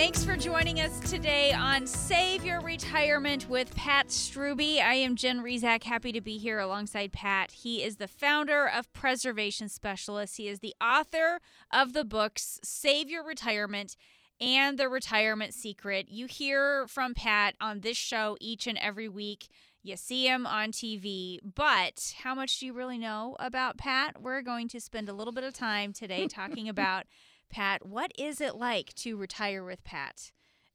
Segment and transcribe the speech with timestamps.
[0.00, 4.80] Thanks for joining us today on Save Your Retirement with Pat Strubbe.
[4.80, 7.50] I am Jen Rizak, happy to be here alongside Pat.
[7.50, 10.38] He is the founder of Preservation Specialists.
[10.38, 11.38] He is the author
[11.70, 13.94] of the books Save Your Retirement
[14.40, 16.08] and The Retirement Secret.
[16.08, 19.48] You hear from Pat on this show each and every week.
[19.82, 24.22] You see him on TV, but how much do you really know about Pat?
[24.22, 27.04] We're going to spend a little bit of time today talking about
[27.50, 30.32] Pat, what is it like to retire with Pat?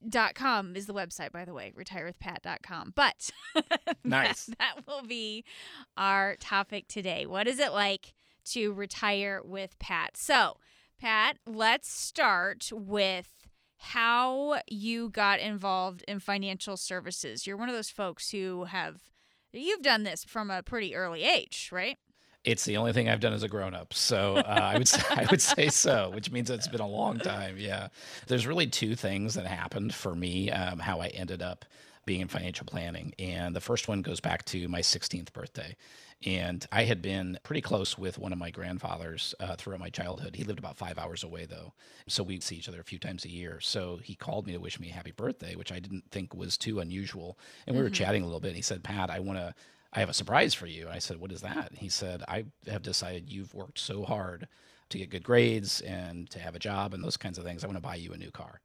[0.07, 2.93] Dot com is the website, by the way, retirewithpat.com.
[2.95, 3.31] But
[4.03, 4.45] Nice.
[4.45, 5.43] that, that will be
[5.97, 7.25] our topic today.
[7.25, 8.13] What is it like
[8.51, 10.15] to retire with Pat?
[10.17, 10.57] So,
[10.99, 17.47] Pat, let's start with how you got involved in financial services.
[17.47, 19.01] You're one of those folks who have,
[19.53, 21.97] you've done this from a pretty early age, right?
[22.45, 23.93] It's the only thing I've done as a grown up.
[23.93, 27.19] So uh, I would say, I would say so, which means it's been a long
[27.19, 27.57] time.
[27.57, 27.89] Yeah.
[28.27, 31.65] There's really two things that happened for me, um, how I ended up
[32.05, 33.13] being in financial planning.
[33.17, 35.75] And the first one goes back to my 16th birthday.
[36.25, 40.35] And I had been pretty close with one of my grandfathers uh, throughout my childhood.
[40.35, 41.73] He lived about five hours away, though.
[42.07, 43.59] So we'd see each other a few times a year.
[43.59, 46.57] So he called me to wish me a happy birthday, which I didn't think was
[46.57, 47.37] too unusual.
[47.67, 48.49] And we were chatting a little bit.
[48.49, 49.53] And he said, Pat, I want to.
[49.95, 50.89] I have a surprise for you.
[50.89, 51.71] I said, What is that?
[51.77, 54.47] He said, I have decided you've worked so hard
[54.89, 57.63] to get good grades and to have a job and those kinds of things.
[57.63, 58.59] I want to buy you a new car.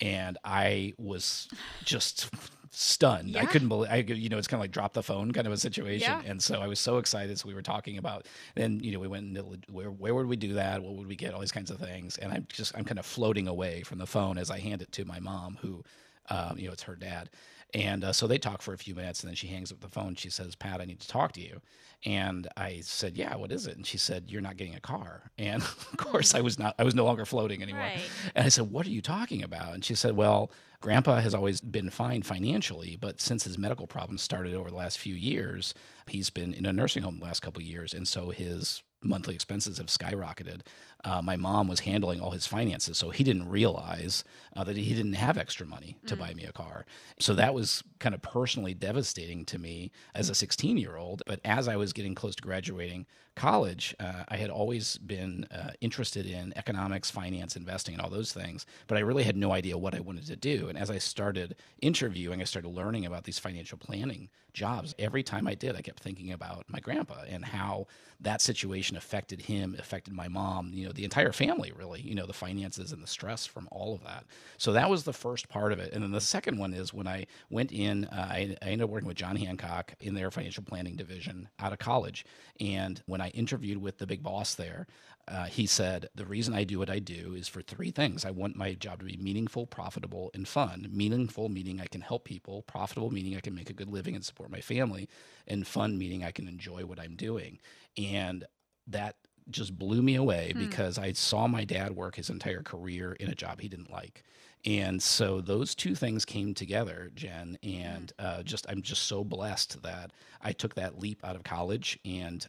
[0.00, 1.48] And I was
[1.84, 2.30] just
[2.70, 3.36] stunned.
[3.36, 5.52] I couldn't believe, I, you know, it's kind of like drop the phone kind of
[5.52, 6.08] a situation.
[6.08, 6.22] Yeah.
[6.24, 7.38] And so I was so excited.
[7.38, 10.36] So we were talking about, then, you know, we went into where, where would we
[10.36, 10.82] do that?
[10.82, 11.34] What would we get?
[11.34, 12.16] All these kinds of things.
[12.18, 14.92] And I'm just, I'm kind of floating away from the phone as I hand it
[14.92, 15.82] to my mom, who,
[16.30, 17.30] um, you know, it's her dad.
[17.74, 19.88] And uh, so they talk for a few minutes, and then she hangs up the
[19.88, 20.14] phone.
[20.14, 21.60] She says, "Pat, I need to talk to you."
[22.04, 25.30] And I said, "Yeah, what is it?" And she said, "You're not getting a car."
[25.36, 25.62] And
[25.92, 26.74] of course, I was not.
[26.78, 27.82] I was no longer floating anymore.
[27.82, 28.00] Right.
[28.34, 31.60] And I said, "What are you talking about?" And she said, "Well, Grandpa has always
[31.60, 35.74] been fine financially, but since his medical problems started over the last few years,
[36.06, 39.34] he's been in a nursing home the last couple of years, and so his monthly
[39.34, 40.60] expenses have skyrocketed.
[41.04, 44.24] Uh, my mom was handling all his finances, so he didn't realize
[44.56, 46.84] uh, that he didn't have extra money to buy me a car.
[47.20, 51.22] So that was kind of personally devastating to me as a 16 year old.
[51.26, 55.70] But as I was getting close to graduating college, uh, I had always been uh,
[55.80, 58.66] interested in economics, finance, investing, and all those things.
[58.88, 60.68] But I really had no idea what I wanted to do.
[60.68, 64.94] And as I started interviewing, I started learning about these financial planning jobs.
[64.98, 67.86] Every time I did, I kept thinking about my grandpa and how
[68.20, 72.26] that situation affected him, affected my mom, you know, the entire family, really, you know,
[72.26, 74.24] the finances and the stress from all of that.
[74.56, 75.92] So that was the first part of it.
[75.92, 78.90] And then the second one is when I went in, uh, I, I ended up
[78.90, 82.24] working with John Hancock in their financial planning division out of college.
[82.60, 84.86] And when I interviewed with the big boss there,
[85.28, 88.24] uh, he said, The reason I do what I do is for three things.
[88.24, 90.88] I want my job to be meaningful, profitable, and fun.
[90.90, 92.62] Meaningful, meaning I can help people.
[92.62, 95.08] Profitable, meaning I can make a good living and support my family.
[95.46, 97.58] And fun, meaning I can enjoy what I'm doing.
[97.96, 98.44] And
[98.86, 99.16] that
[99.50, 103.34] just blew me away because I saw my dad work his entire career in a
[103.34, 104.22] job he didn't like.
[104.64, 109.82] And so those two things came together, Jen, and uh, just I'm just so blessed
[109.82, 112.46] that I took that leap out of college and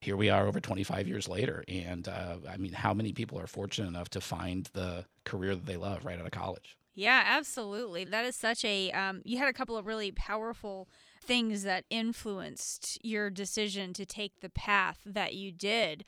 [0.00, 1.64] here we are over 25 years later.
[1.66, 5.66] And uh, I mean, how many people are fortunate enough to find the career that
[5.66, 6.76] they love right out of college?
[6.94, 8.04] Yeah, absolutely.
[8.04, 8.90] That is such a.
[8.92, 10.88] Um, you had a couple of really powerful
[11.28, 16.04] things that influenced your decision to take the path that you did.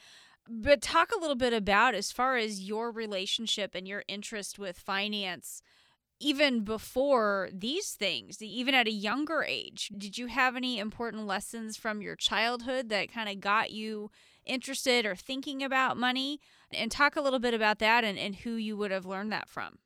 [0.49, 4.78] But talk a little bit about as far as your relationship and your interest with
[4.78, 5.62] finance,
[6.19, 9.93] even before these things, even at a younger age.
[9.96, 14.11] Did you have any important lessons from your childhood that kind of got you
[14.46, 16.40] interested or thinking about money?
[16.72, 19.50] And talk a little bit about that and, and who you would have learned that
[19.50, 19.78] from.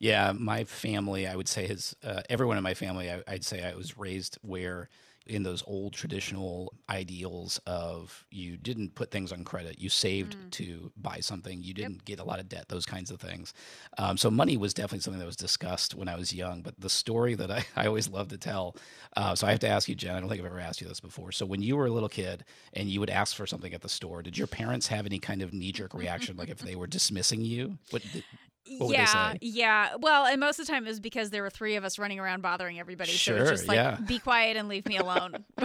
[0.00, 3.62] Yeah, my family, I would say, has uh, everyone in my family, I, I'd say
[3.62, 4.88] I was raised where
[5.26, 10.50] in those old traditional ideals of you didn't put things on credit, you saved mm.
[10.50, 12.04] to buy something, you didn't yep.
[12.04, 13.52] get a lot of debt, those kinds of things.
[13.98, 16.62] Um, so money was definitely something that was discussed when I was young.
[16.62, 18.76] But the story that I, I always love to tell,
[19.16, 20.16] uh, so I have to ask you, Jen.
[20.16, 21.30] I don't think I've ever asked you this before.
[21.30, 23.88] So when you were a little kid and you would ask for something at the
[23.88, 26.86] store, did your parents have any kind of knee jerk reaction, like if they were
[26.86, 27.78] dismissing you?
[27.90, 28.24] What, did,
[28.66, 29.96] yeah, yeah.
[29.98, 32.18] Well, and most of the time it was because there were three of us running
[32.18, 33.10] around bothering everybody.
[33.10, 33.96] Sure, so it's just like, yeah.
[34.06, 35.44] be quiet and leave me alone.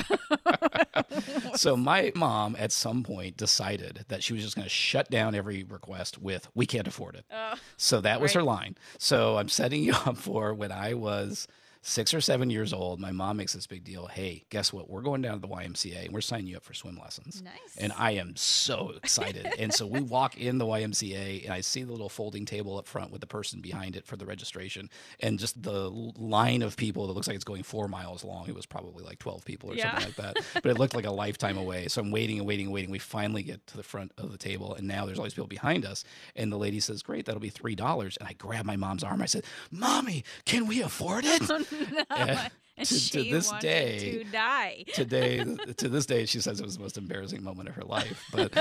[1.55, 5.35] so my mom at some point decided that she was just going to shut down
[5.35, 8.41] every request with, "We can't afford it." Uh, so that was right.
[8.41, 8.77] her line.
[8.97, 11.47] So I'm setting you up for when I was
[11.87, 14.07] six or seven years old, my mom makes this big deal.
[14.07, 14.89] Hey, guess what?
[14.89, 17.43] We're going down to the YMCA and we're signing you up for swim lessons.
[17.43, 17.53] Nice.
[17.77, 19.47] And I am so excited.
[19.59, 22.87] and so we walk in the YMCA and I see the little folding table up
[22.87, 24.89] front with the person behind it for the registration
[25.19, 28.47] and just the line of people that looks like it's going four miles long.
[28.47, 29.91] It was probably like 12 people or yeah.
[29.91, 30.45] something like that.
[30.55, 31.87] But it looked like a lifetime away.
[31.87, 32.89] So I'm waiting and waiting and waiting.
[32.89, 35.47] We finally get to the front of the table and now there's all these people
[35.47, 36.03] behind us.
[36.35, 38.17] And the lady says, Great, that'll be $3.
[38.17, 39.21] And I grab my mom's arm.
[39.21, 41.43] I said, Mommy, can we afford it?
[41.47, 41.63] Oh,
[42.09, 42.51] and
[42.83, 44.83] to, to, this day, to die.
[44.93, 45.37] today,
[45.77, 48.25] to this day, she says it was the most embarrassing moment of her life.
[48.33, 48.51] But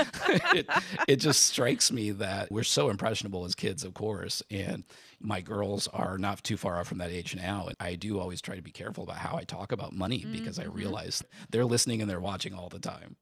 [0.53, 0.69] it,
[1.07, 4.85] it just strikes me that we're so impressionable as kids, of course, and
[5.19, 7.67] my girls are not too far off from that age now.
[7.67, 10.59] And I do always try to be careful about how I talk about money because
[10.59, 10.71] mm-hmm.
[10.71, 13.17] I realize they're listening and they're watching all the time.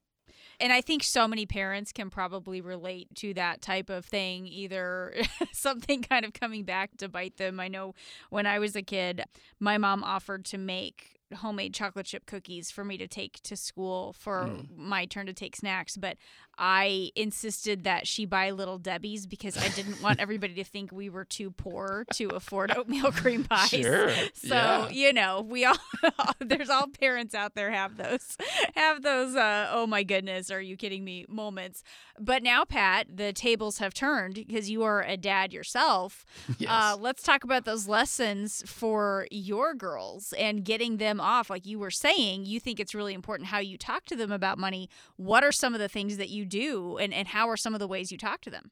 [0.60, 5.14] And I think so many parents can probably relate to that type of thing, either
[5.52, 7.60] something kind of coming back to bite them.
[7.60, 7.94] I know
[8.30, 9.24] when I was a kid,
[9.60, 14.12] my mom offered to make homemade chocolate chip cookies for me to take to school
[14.12, 14.76] for mm.
[14.76, 15.96] my turn to take snacks.
[15.96, 16.16] But
[16.58, 21.08] I insisted that she buy little Debbie's because I didn't want everybody to think we
[21.08, 23.70] were too poor to afford oatmeal cream pies.
[23.70, 24.10] Sure.
[24.34, 24.88] So, yeah.
[24.90, 25.76] you know, we all
[26.40, 28.36] there's all parents out there have those
[28.74, 31.82] have those uh, oh my goodness, are you kidding me moments.
[32.18, 36.24] But now Pat, the tables have turned because you are a dad yourself.
[36.56, 36.70] Yes.
[36.70, 41.78] Uh, let's talk about those lessons for your girls and getting them off like you
[41.78, 44.88] were saying, you think it's really important how you talk to them about money.
[45.16, 47.80] What are some of the things that you do and, and how are some of
[47.80, 48.70] the ways you talk to them?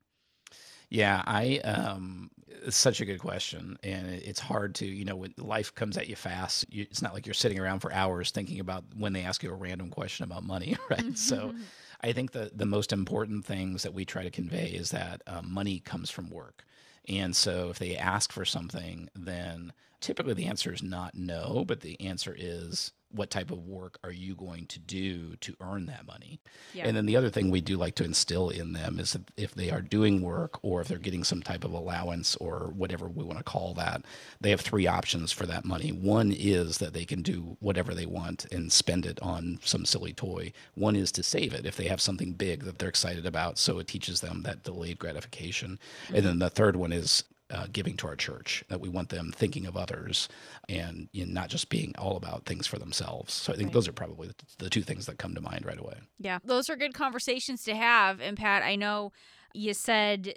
[0.89, 2.31] Yeah, I um
[2.65, 6.09] it's such a good question and it's hard to, you know, when life comes at
[6.09, 9.23] you fast, you, it's not like you're sitting around for hours thinking about when they
[9.23, 11.17] ask you a random question about money, right?
[11.17, 11.55] so
[12.03, 15.53] I think the the most important things that we try to convey is that um,
[15.53, 16.65] money comes from work.
[17.09, 21.81] And so if they ask for something, then typically the answer is not no, but
[21.81, 26.07] the answer is what type of work are you going to do to earn that
[26.07, 26.41] money?
[26.75, 26.87] Yeah.
[26.87, 29.55] And then the other thing we do like to instill in them is that if
[29.55, 33.25] they are doing work or if they're getting some type of allowance or whatever we
[33.25, 34.03] want to call that,
[34.41, 35.91] they have three options for that money.
[35.91, 40.13] One is that they can do whatever they want and spend it on some silly
[40.13, 40.53] toy.
[40.75, 43.59] One is to save it if they have something big that they're excited about.
[43.59, 45.79] So it teaches them that delayed gratification.
[46.07, 46.15] Mm-hmm.
[46.15, 49.31] And then the third one is uh, giving to our church, that we want them
[49.31, 50.29] thinking of others
[50.69, 53.33] and you know, not just being all about things for themselves.
[53.33, 53.75] So I think right.
[53.75, 55.99] those are probably the, the two things that come to mind right away.
[56.19, 58.21] Yeah, those are good conversations to have.
[58.21, 59.13] And Pat, I know
[59.55, 60.35] you said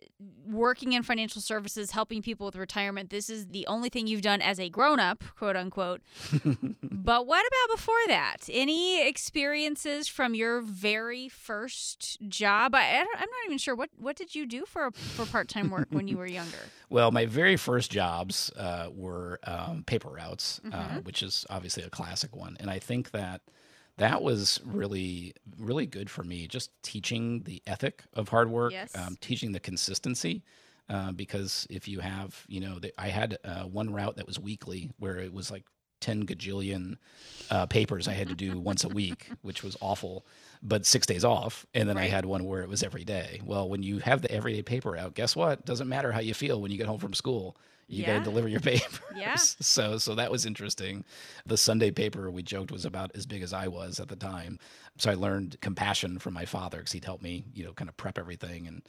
[0.48, 4.42] working in financial services, helping people with retirement, this is the only thing you've done
[4.42, 6.02] as a grown up, quote unquote.
[6.84, 8.38] but what about before that?
[8.50, 12.76] Any experiences from your very first job?
[12.76, 13.76] I, am not even sure.
[13.76, 16.58] What, what did you do for, for part time work when you were younger?
[16.90, 20.98] Well, my very first jobs uh, were um, paper routes, uh, mm-hmm.
[20.98, 22.58] uh, which is obviously a classic one.
[22.60, 23.42] And I think that
[23.98, 28.96] that was really really good for me just teaching the ethic of hard work yes.
[28.96, 30.44] um, teaching the consistency
[30.90, 34.40] uh, because if you have you know the, i had uh, one route that was
[34.40, 35.64] weekly where it was like
[36.02, 36.98] 10 gajillion
[37.50, 40.26] uh, papers i had to do once a week which was awful
[40.62, 42.06] but six days off and then right.
[42.06, 44.98] i had one where it was every day well when you have the everyday paper
[44.98, 48.02] out guess what doesn't matter how you feel when you get home from school you
[48.02, 48.14] yeah.
[48.14, 49.00] got to deliver your papers.
[49.16, 49.36] Yeah.
[49.36, 51.04] So so that was interesting.
[51.46, 54.60] The Sunday paper we joked was about as big as I was at the time.
[54.98, 57.98] So I learned compassion from my father because he'd help me, you know, kind of
[57.98, 58.82] prep everything and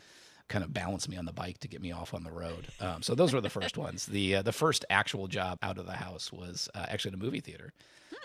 [0.48, 2.68] kind of balance me on the bike to get me off on the road.
[2.80, 4.06] Um, so those were the first ones.
[4.06, 7.24] The uh, the first actual job out of the house was uh, actually in a
[7.24, 7.72] movie theater.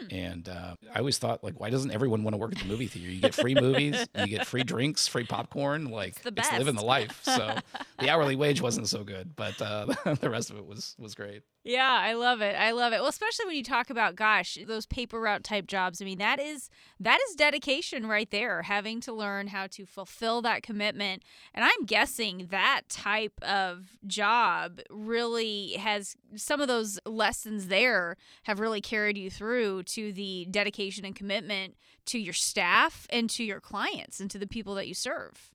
[0.01, 0.15] Hmm.
[0.15, 2.87] And uh, I always thought, like, why doesn't everyone want to work at the movie
[2.87, 3.11] theater?
[3.11, 5.85] You get free movies, you get free drinks, free popcorn.
[5.85, 7.19] Like, it's, it's living the life.
[7.23, 7.55] So
[7.99, 9.85] the hourly wage wasn't so good, but uh,
[10.21, 11.43] the rest of it was was great.
[11.63, 12.55] Yeah, I love it.
[12.55, 13.01] I love it.
[13.01, 16.01] Well, especially when you talk about gosh, those paper route type jobs.
[16.01, 20.41] I mean, that is that is dedication right there, having to learn how to fulfill
[20.41, 21.21] that commitment.
[21.53, 28.59] And I'm guessing that type of job really has some of those lessons there have
[28.59, 31.75] really carried you through to the dedication and commitment
[32.07, 35.51] to your staff and to your clients and to the people that you serve.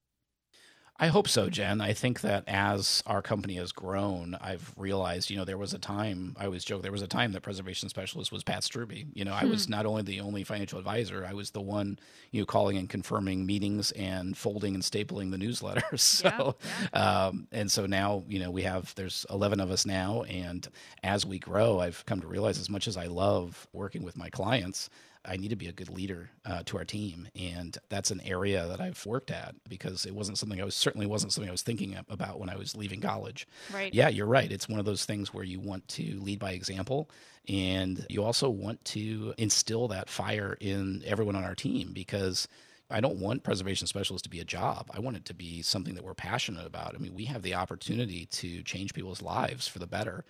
[0.99, 1.83] I hope so, Jen.
[1.83, 5.79] I think that as our company has grown, I've realized, you know, there was a
[5.79, 9.07] time, I always joke, there was a time that preservation specialist was Pat Strubbe.
[9.13, 9.73] You know, I was hmm.
[9.73, 11.99] not only the only financial advisor, I was the one,
[12.31, 15.99] you know, calling and confirming meetings and folding and stapling the newsletters.
[16.01, 17.27] so, yeah, yeah.
[17.27, 20.23] Um, and so now, you know, we have, there's 11 of us now.
[20.23, 20.67] And
[21.03, 24.31] as we grow, I've come to realize as much as I love working with my
[24.31, 24.89] clients,
[25.27, 28.67] I need to be a good leader uh, to our team, and that's an area
[28.67, 31.63] that I've worked at because it wasn't something I was certainly wasn't something I was
[31.63, 33.47] thinking about when I was leaving college.
[33.73, 33.93] Right.
[33.93, 34.51] Yeah, you're right.
[34.51, 37.11] It's one of those things where you want to lead by example,
[37.49, 42.49] and you also want to instill that fire in everyone on our team because.
[42.89, 44.93] I don't want preservation specialists to be a job.
[44.95, 46.95] I want it to be something that we're passionate about.
[46.95, 50.25] I mean, we have the opportunity to change people's lives for the better.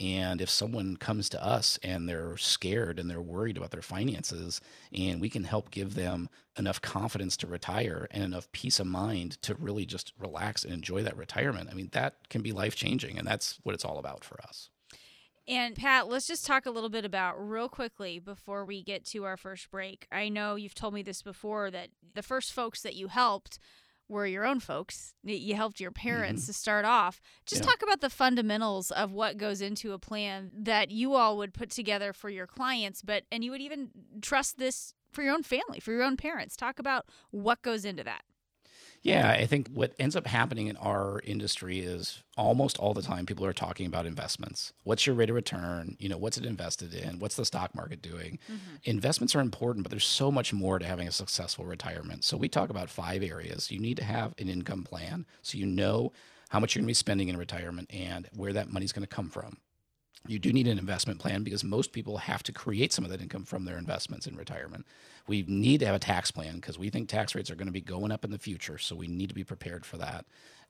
[0.00, 4.60] And if someone comes to us and they're scared and they're worried about their finances,
[4.92, 9.40] and we can help give them enough confidence to retire and enough peace of mind
[9.42, 13.18] to really just relax and enjoy that retirement, I mean, that can be life changing.
[13.18, 14.70] And that's what it's all about for us.
[15.48, 19.24] And Pat, let's just talk a little bit about real quickly before we get to
[19.24, 20.06] our first break.
[20.12, 23.58] I know you've told me this before that the first folks that you helped
[24.12, 25.14] were your own folks.
[25.24, 26.50] You helped your parents mm-hmm.
[26.50, 27.20] to start off.
[27.46, 27.70] Just yeah.
[27.70, 31.70] talk about the fundamentals of what goes into a plan that you all would put
[31.70, 33.88] together for your clients, but and you would even
[34.20, 36.56] trust this for your own family, for your own parents.
[36.56, 38.22] Talk about what goes into that.
[39.02, 43.26] Yeah, I think what ends up happening in our industry is almost all the time
[43.26, 44.72] people are talking about investments.
[44.84, 45.96] What's your rate of return?
[45.98, 47.18] You know, what's it invested in?
[47.18, 48.38] What's the stock market doing?
[48.44, 48.76] Mm-hmm.
[48.84, 52.22] Investments are important, but there's so much more to having a successful retirement.
[52.22, 53.72] So we talk about five areas.
[53.72, 56.12] You need to have an income plan so you know
[56.50, 59.12] how much you're going to be spending in retirement and where that money's going to
[59.12, 59.56] come from
[60.26, 63.20] you do need an investment plan because most people have to create some of that
[63.20, 64.86] income from their investments in retirement.
[65.26, 67.72] We need to have a tax plan because we think tax rates are going to
[67.72, 68.78] be going up in the future.
[68.78, 70.24] So we need to be prepared for that.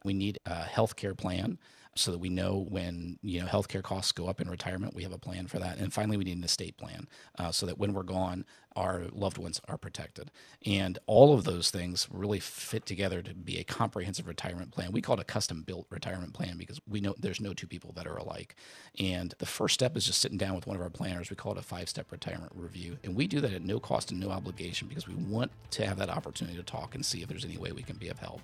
[0.05, 1.59] We need a health care plan
[1.95, 5.13] so that we know when you know healthcare costs go up in retirement, we have
[5.13, 5.79] a plan for that.
[5.79, 7.07] And finally, we need an estate plan
[7.39, 8.45] uh, so that when we're gone,
[8.77, 10.31] our loved ones are protected.
[10.65, 14.93] And all of those things really fit together to be a comprehensive retirement plan.
[14.93, 17.93] We call it a custom built retirement plan because we know there's no two people
[17.97, 18.55] that are alike.
[18.99, 21.31] And the first step is just sitting down with one of our planners.
[21.31, 22.99] We call it a five step retirement review.
[23.05, 25.99] And we do that at no cost and no obligation because we want to have
[25.99, 28.41] that opportunity to talk and see if there's any way we can be of help.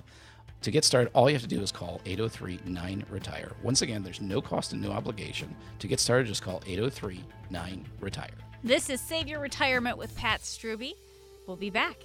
[0.62, 3.52] To get started, all you have to do is call 803 9 Retire.
[3.62, 5.54] Once again, there's no cost and no obligation.
[5.78, 8.30] To get started, just call 803 9 Retire.
[8.64, 10.94] This is Save Your Retirement with Pat Strubbe.
[11.46, 11.96] We'll be back.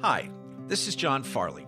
[0.00, 0.30] Hi,
[0.66, 1.66] this is John Farley.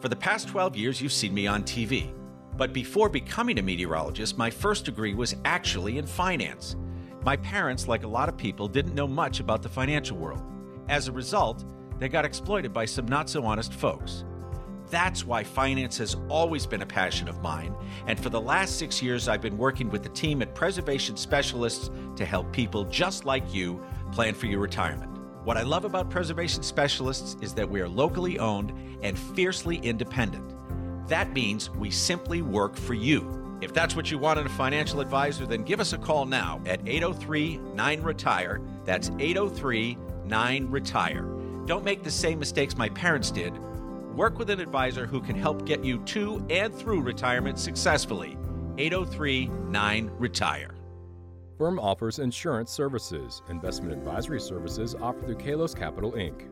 [0.00, 2.12] For the past 12 years, you've seen me on TV.
[2.56, 6.74] But before becoming a meteorologist, my first degree was actually in finance.
[7.24, 10.42] My parents, like a lot of people, didn't know much about the financial world.
[10.88, 11.64] As a result,
[11.98, 14.24] they got exploited by some not so honest folks.
[14.90, 17.74] That's why finance has always been a passion of mine,
[18.06, 21.90] and for the last six years, I've been working with the team at Preservation Specialists
[22.16, 25.10] to help people just like you plan for your retirement.
[25.44, 30.54] What I love about Preservation Specialists is that we are locally owned and fiercely independent.
[31.08, 33.58] That means we simply work for you.
[33.60, 36.60] If that's what you want in a financial advisor, then give us a call now
[36.64, 38.60] at 803 9 Retire.
[38.84, 41.37] That's 803 9 Retire.
[41.68, 43.52] Don't make the same mistakes my parents did.
[44.14, 48.38] Work with an advisor who can help get you to and through retirement successfully.
[48.78, 50.74] 803 9 Retire.
[51.58, 53.42] Firm offers insurance services.
[53.50, 56.48] Investment advisory services offered through Kalos Capital Inc.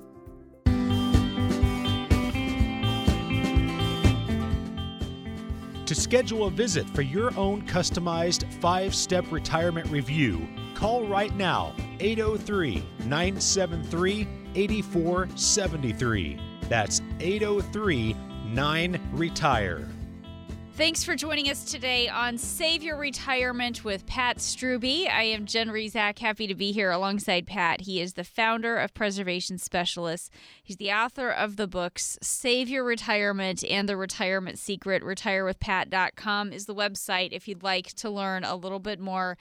[5.86, 10.46] To schedule a visit for your own customized five step retirement review,
[10.76, 16.40] call right now 803 973 8473.
[16.68, 18.14] That's 803
[18.46, 19.88] 9 Retire.
[20.76, 25.08] Thanks for joining us today on Save Your Retirement with Pat Strubbe.
[25.08, 27.80] I am Jen Rizak, happy to be here alongside Pat.
[27.80, 30.28] He is the founder of Preservation Specialists.
[30.62, 35.02] He's the author of the books Save Your Retirement and The Retirement Secret.
[35.02, 39.38] RetireWithPat.com is the website if you'd like to learn a little bit more.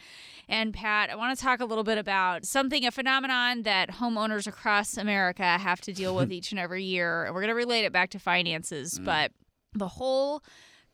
[0.48, 4.48] And Pat, I want to talk a little bit about something, a phenomenon that homeowners
[4.48, 7.26] across America have to deal with each and every year.
[7.26, 9.04] And we're going to relate it back to finances, mm.
[9.04, 9.34] but
[9.74, 10.42] the whole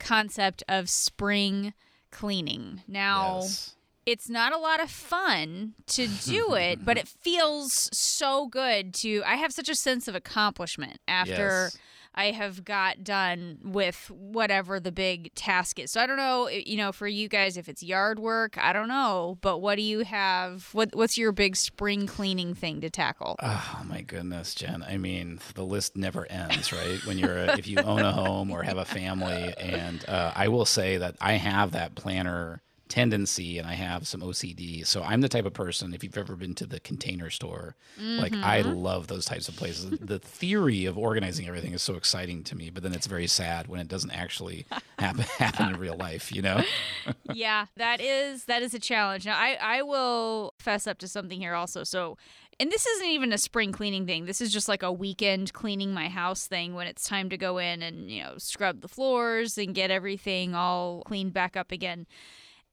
[0.01, 1.74] concept of spring
[2.12, 2.81] cleaning.
[2.88, 3.75] Now, yes.
[4.05, 9.24] it's not a lot of fun to do it, but it feels so good to.
[9.25, 11.70] I have such a sense of accomplishment after.
[11.72, 11.77] Yes.
[12.13, 15.91] I have got done with whatever the big task is.
[15.91, 18.89] So I don't know, you know, for you guys if it's yard work, I don't
[18.89, 23.38] know, but what do you have what what's your big spring cleaning thing to tackle?
[23.41, 24.84] Oh my goodness, Jen.
[24.88, 27.00] I mean, the list never ends, right?
[27.06, 30.50] When you're a, if you own a home or have a family and uh, I
[30.50, 34.86] will say that I have that planner tendency and I have some OCD.
[34.86, 38.19] So I'm the type of person, if you've ever been to the container store, mm-hmm.
[38.19, 38.74] like I mm-hmm.
[38.74, 39.89] love those types of places.
[40.01, 43.67] the theory of organizing everything is so exciting to me, but then it's very sad
[43.67, 44.65] when it doesn't actually
[45.00, 46.63] happen, happen in real life, you know?
[47.33, 49.25] yeah, that is that is a challenge.
[49.25, 51.86] Now I, I will fess up to something here also.
[51.86, 52.17] So
[52.60, 54.25] and this isn't even a spring cleaning thing.
[54.25, 57.57] This is just like a weekend cleaning my house thing when it's time to go
[57.57, 62.05] in and, you know, scrub the floors and get everything all cleaned back up again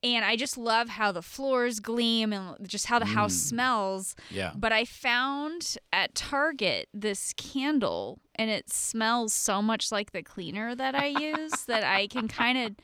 [0.03, 3.15] and I just love how the floors gleam and just how the mm.
[3.15, 4.15] house smells.
[4.31, 4.53] Yeah.
[4.55, 10.75] But I found at Target this candle and it smells so much like the cleaner
[10.75, 12.77] that I use that I can kind of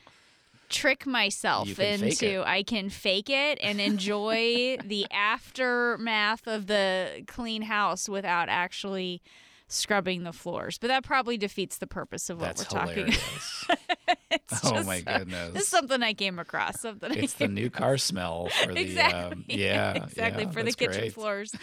[0.67, 8.09] trick myself into I can fake it and enjoy the aftermath of the clean house
[8.09, 9.21] without actually
[9.67, 10.77] scrubbing the floors.
[10.77, 13.65] But that probably defeats the purpose of what That's we're hilarious.
[13.67, 13.77] talking.
[14.07, 14.63] About.
[14.63, 15.53] oh my goodness!
[15.53, 16.81] This is something I came across.
[16.81, 19.15] Something it's the new car smell for the exactly.
[19.15, 21.13] Um, yeah exactly yeah, for the kitchen great.
[21.13, 21.55] floors.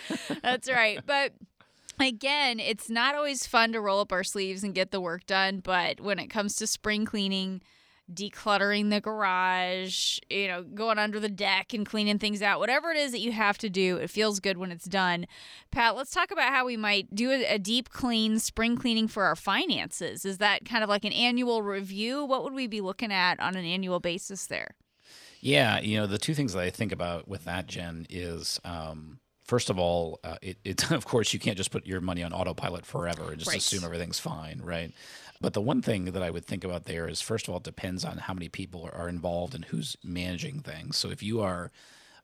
[0.43, 1.33] That's right, but
[2.01, 5.61] again, it's not always fun to roll up our sleeves and get the work done,
[5.61, 7.61] but when it comes to spring cleaning,
[8.13, 12.97] decluttering the garage, you know, going under the deck and cleaning things out, whatever it
[12.97, 15.27] is that you have to do, it feels good when it's done.
[15.71, 19.25] Pat, let's talk about how we might do a, a, deep clean, spring cleaning for
[19.25, 20.25] our finances.
[20.25, 22.25] Is that kind of like an annual review?
[22.25, 24.75] What would we be looking at on an annual basis there?
[25.41, 29.19] Yeah, you know, the two things that I think about with that, Jen, is um,
[29.45, 32.33] first of all, uh, it, it, of course you can't just put your money on
[32.33, 33.59] autopilot forever and just right.
[33.59, 34.93] assume everything's fine, right?
[35.43, 37.65] But the one thing that I would think about there is, first of all, it
[37.65, 40.97] depends on how many people are involved and who's managing things.
[40.97, 41.71] So if you are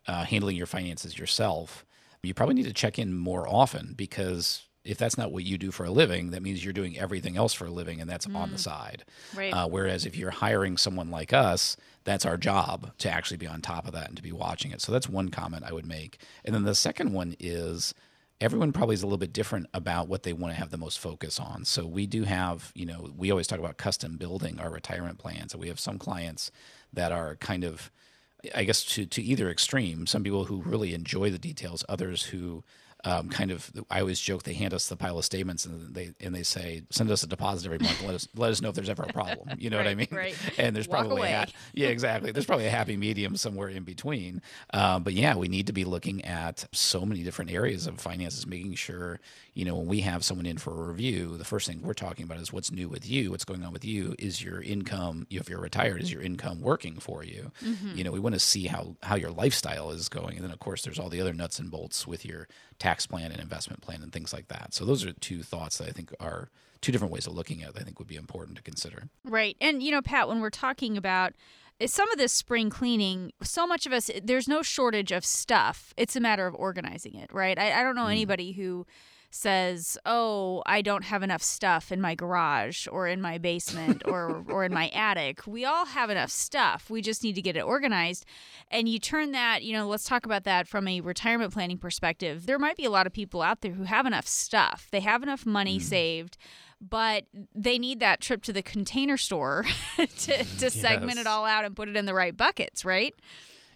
[0.07, 1.85] uh, handling your finances yourself,
[2.23, 5.71] you probably need to check in more often because if that's not what you do
[5.71, 8.37] for a living, that means you're doing everything else for a living, and that's mm.
[8.37, 8.61] on the mm.
[8.61, 9.05] side.
[9.37, 9.53] Right.
[9.53, 13.61] Uh, whereas if you're hiring someone like us, that's our job to actually be on
[13.61, 14.81] top of that and to be watching it.
[14.81, 16.19] So that's one comment I would make.
[16.45, 17.93] And then the second one is
[18.41, 20.99] everyone probably is a little bit different about what they want to have the most
[20.99, 21.65] focus on.
[21.65, 25.53] So we do have, you know, we always talk about custom building our retirement plans.
[25.53, 26.51] And we have some clients
[26.93, 27.91] that are kind of,
[28.55, 30.07] I guess, to, to either extreme.
[30.07, 32.63] Some people who really enjoy the details, others who
[33.05, 36.13] um, kind of I always joke they hand us the pile of statements and they
[36.21, 38.03] and they say send us a deposit every month.
[38.03, 39.49] Let us let us know if there's ever a problem.
[39.59, 40.09] You know right, what I mean?
[40.13, 40.37] right.
[40.59, 42.33] and there's Walk probably a, yeah exactly.
[42.33, 44.41] There's probably a happy medium somewhere in between.
[44.73, 48.47] Um, but yeah we need to be looking at so many different areas of finances
[48.47, 49.21] making sure
[49.55, 52.25] you know when we have someone in for a review the first thing we're talking
[52.25, 55.49] about is what's new with you what's going on with you is your income if
[55.49, 57.51] you're retired is your income working for you?
[57.65, 57.97] Mm-hmm.
[57.97, 60.37] you know we want to see how how your lifestyle is going.
[60.37, 63.33] And then of course there's all the other nuts and bolts with your tax plan
[63.33, 64.73] and investment plan and things like that.
[64.73, 66.49] So those are two thoughts that I think are
[66.81, 69.09] two different ways of looking at it, I think would be important to consider.
[69.25, 69.57] Right.
[69.61, 71.33] And you know, Pat, when we're talking about
[71.81, 75.93] eh, some of this spring cleaning, so much of us, there's no shortage of stuff.
[75.97, 77.59] It's a matter of organizing it, right?
[77.59, 78.13] I, I don't know mm.
[78.13, 78.87] anybody who
[79.31, 84.45] says, "Oh, I don't have enough stuff in my garage or in my basement or
[84.49, 86.91] or in my attic." We all have enough stuff.
[86.91, 88.25] We just need to get it organized.
[88.71, 92.47] And you turn that, you know, let's talk about that from a retirement planning perspective.
[92.47, 94.89] There might be a lot of people out there who have enough stuff.
[94.91, 95.83] They have enough money mm.
[95.83, 96.37] saved
[96.81, 99.65] but they need that trip to the container store
[99.97, 101.19] to, to segment yes.
[101.19, 103.15] it all out and put it in the right buckets, right?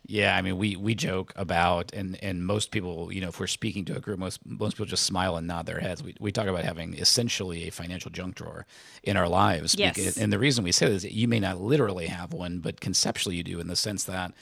[0.04, 3.46] Yeah, I mean, we we joke about, and and most people, you know, if we're
[3.46, 6.02] speaking to a group, most most people just smile and nod their heads.
[6.02, 8.66] We we talk about having essentially a financial junk drawer
[9.04, 9.76] in our lives.
[9.78, 9.96] Yes.
[9.96, 12.80] Because, and the reason we say this is you may not literally have one, but
[12.80, 14.32] conceptually you do, in the sense that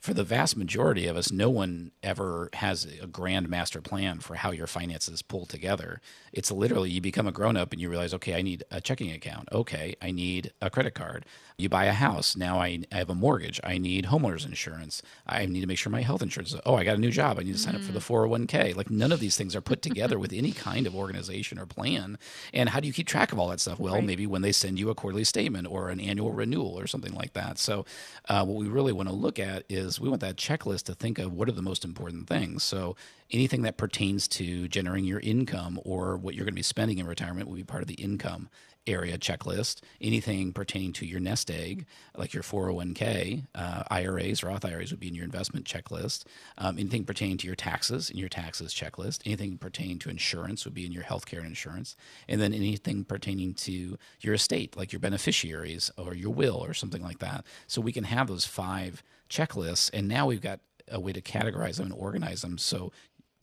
[0.00, 4.36] for the vast majority of us, no one ever has a grand master plan for
[4.36, 6.00] how your finances pull together.
[6.32, 9.10] It's literally you become a grown up and you realize, okay, I need a checking
[9.10, 9.48] account.
[9.50, 11.24] Okay, I need a credit card.
[11.58, 12.36] You buy a house.
[12.36, 13.60] Now I, I have a mortgage.
[13.64, 15.02] I need homeowners insurance.
[15.26, 16.52] I need to make sure my health insurance.
[16.52, 17.38] Is, oh, I got a new job.
[17.38, 17.78] I need to sign mm.
[17.78, 18.72] up for the 401k.
[18.72, 18.76] Mm.
[18.76, 22.18] Like none of these things are put together with any kind of organization or plan.
[22.52, 23.78] And how do you keep track of all that stuff?
[23.78, 24.04] Well, right.
[24.04, 27.32] maybe when they send you a quarterly statement or an annual renewal or something like
[27.32, 27.58] that.
[27.58, 27.86] So,
[28.28, 31.18] uh, what we really want to look at is we want that checklist to think
[31.18, 32.62] of what are the most important things.
[32.62, 32.96] So,
[33.30, 37.06] anything that pertains to generating your income or what you're going to be spending in
[37.06, 38.48] retirement will be part of the income
[38.86, 44.90] area checklist, anything pertaining to your nest egg, like your 401k, uh, IRAs, Roth IRAs
[44.90, 46.24] would be in your investment checklist.
[46.58, 49.20] Um, anything pertaining to your taxes in your taxes checklist.
[49.26, 51.96] Anything pertaining to insurance would be in your healthcare and insurance.
[52.28, 57.02] And then anything pertaining to your estate, like your beneficiaries or your will or something
[57.02, 57.44] like that.
[57.66, 59.90] So we can have those five checklists.
[59.92, 60.60] And now we've got
[60.90, 62.92] a way to categorize them and organize them so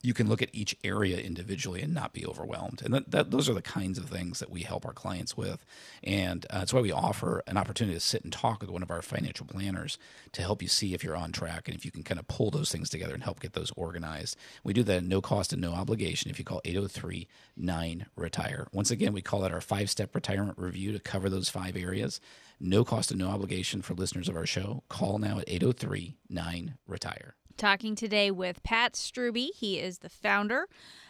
[0.04, 2.82] you can look at each area individually and not be overwhelmed.
[2.84, 5.64] And that, that, those are the kinds of things that we help our clients with.
[6.02, 8.90] And uh, that's why we offer an opportunity to sit and talk with one of
[8.90, 9.96] our financial planners
[10.32, 12.50] to help you see if you're on track and if you can kind of pull
[12.50, 14.36] those things together and help get those organized.
[14.62, 18.68] We do that at no cost and no obligation if you call 803 9 Retire.
[18.72, 22.20] Once again, we call that our five step retirement review to cover those five areas.
[22.60, 24.82] No cost and no obligation for listeners of our show.
[24.88, 27.34] Call now at 803 9 Retire.
[27.56, 29.50] Talking today with Pat Strubbe.
[29.54, 30.66] He is the founder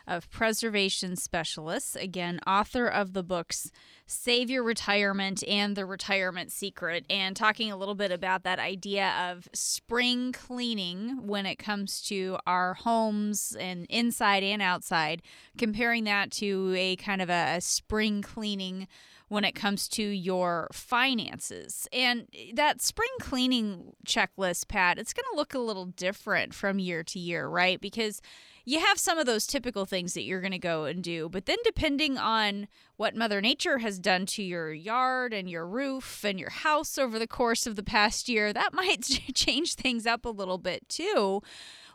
[0.07, 3.71] of Preservation Specialists, again, author of the books
[4.07, 9.31] Save Your Retirement and The Retirement Secret, and talking a little bit about that idea
[9.31, 15.23] of spring cleaning when it comes to our homes and inside and outside,
[15.57, 18.87] comparing that to a kind of a spring cleaning
[19.29, 21.89] when it comes to your finances.
[21.93, 27.03] And that spring cleaning checklist, Pat, it's going to look a little different from year
[27.05, 27.81] to year, right?
[27.81, 28.21] Because
[28.65, 31.47] you have some of those typical things that you're going to go and do, but
[31.47, 36.41] then depending on what Mother Nature has done to your yard and your roof and
[36.41, 39.03] your house over the course of the past year, that might
[39.35, 41.43] change things up a little bit too.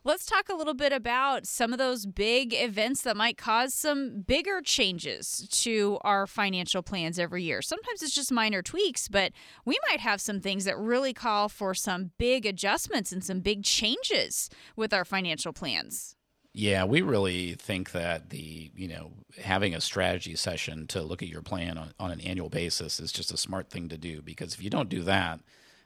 [0.05, 4.21] Let's talk a little bit about some of those big events that might cause some
[4.21, 7.61] bigger changes to our financial plans every year.
[7.61, 9.33] Sometimes it's just minor tweaks, but
[9.65, 13.63] we might have some things that really call for some big adjustments and some big
[13.63, 16.15] changes with our financial plans.
[16.53, 21.27] Yeah, we really think that the, you know, having a strategy session to look at
[21.27, 24.53] your plan on, on an annual basis is just a smart thing to do because
[24.53, 25.41] if you don't do that,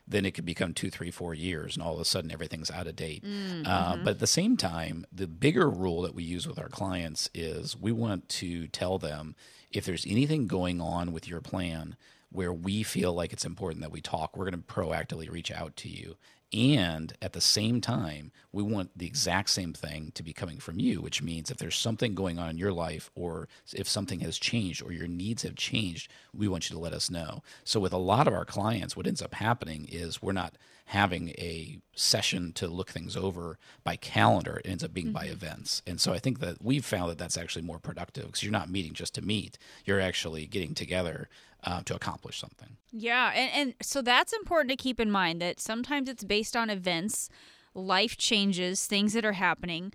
[0.06, 2.86] then it could become two, three, four years, and all of a sudden everything's out
[2.86, 3.24] of date.
[3.24, 4.04] Mm, uh, mm-hmm.
[4.04, 7.76] but at the same time, the bigger rule that we use with our clients is
[7.76, 9.34] we want to tell them
[9.70, 11.96] if there's anything going on with your plan
[12.30, 15.76] where we feel like it's important that we talk, we're going to proactively reach out
[15.76, 16.16] to you.
[16.54, 20.78] And at the same time, we want the exact same thing to be coming from
[20.78, 24.38] you, which means if there's something going on in your life or if something has
[24.38, 27.42] changed or your needs have changed, we want you to let us know.
[27.64, 30.54] So, with a lot of our clients, what ends up happening is we're not
[30.86, 34.58] having a session to look things over by calendar.
[34.58, 35.14] It ends up being mm-hmm.
[35.14, 35.82] by events.
[35.86, 38.68] And so I think that we've found that that's actually more productive because you're not
[38.68, 41.28] meeting just to meet, you're actually getting together
[41.64, 42.76] uh, to accomplish something.
[42.92, 43.32] Yeah.
[43.34, 47.28] And, and so that's important to keep in mind that sometimes it's based on events,
[47.74, 49.92] life changes, things that are happening.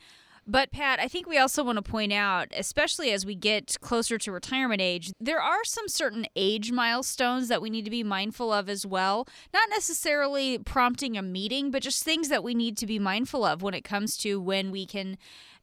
[0.47, 4.17] But, Pat, I think we also want to point out, especially as we get closer
[4.17, 8.51] to retirement age, there are some certain age milestones that we need to be mindful
[8.51, 9.27] of as well.
[9.53, 13.61] Not necessarily prompting a meeting, but just things that we need to be mindful of
[13.61, 15.17] when it comes to when we can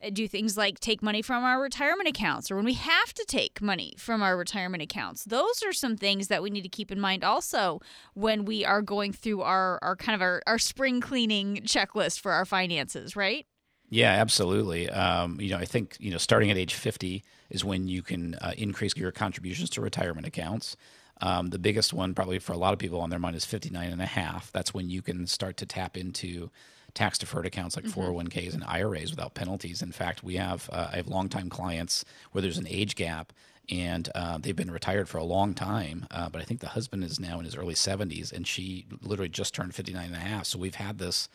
[0.04, 3.24] uh, do things like take money from our retirement accounts or when we have to
[3.26, 5.24] take money from our retirement accounts.
[5.24, 7.80] Those are some things that we need to keep in mind also
[8.14, 12.32] when we are going through our, our kind of our, our spring cleaning checklist for
[12.32, 13.46] our finances, right?
[13.88, 14.90] Yeah, absolutely.
[14.90, 18.34] Um, you know, I think you know starting at age 50 is when you can
[18.36, 20.76] uh, increase your contributions to retirement accounts.
[21.22, 23.90] Um, the biggest one, probably for a lot of people on their mind, is 59
[23.90, 24.52] and a half.
[24.52, 26.50] That's when you can start to tap into
[26.94, 28.00] tax deferred accounts like mm-hmm.
[28.00, 29.82] 401ks and IRAs without penalties.
[29.82, 33.32] In fact, we have uh, I have longtime clients where there's an age gap
[33.68, 36.06] and uh, they've been retired for a long time.
[36.10, 39.28] Uh, but I think the husband is now in his early 70s, and she literally
[39.28, 40.46] just turned 59 and a half.
[40.46, 41.28] So we've had this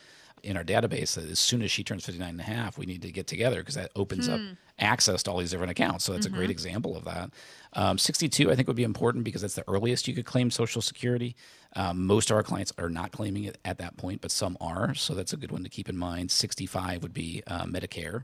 [0.43, 3.01] in our database that as soon as she turns 59 and a half, we need
[3.01, 4.33] to get together because that opens hmm.
[4.33, 4.41] up
[4.79, 6.05] access to all these different accounts.
[6.05, 6.35] So that's mm-hmm.
[6.35, 6.51] a great mm-hmm.
[6.51, 7.31] example of that.
[7.73, 10.81] Um, 62, I think, would be important because that's the earliest you could claim Social
[10.81, 11.35] Security.
[11.75, 14.93] Um, most of our clients are not claiming it at that point, but some are.
[14.93, 16.31] So that's a good one to keep in mind.
[16.31, 18.23] 65 would be uh, Medicare.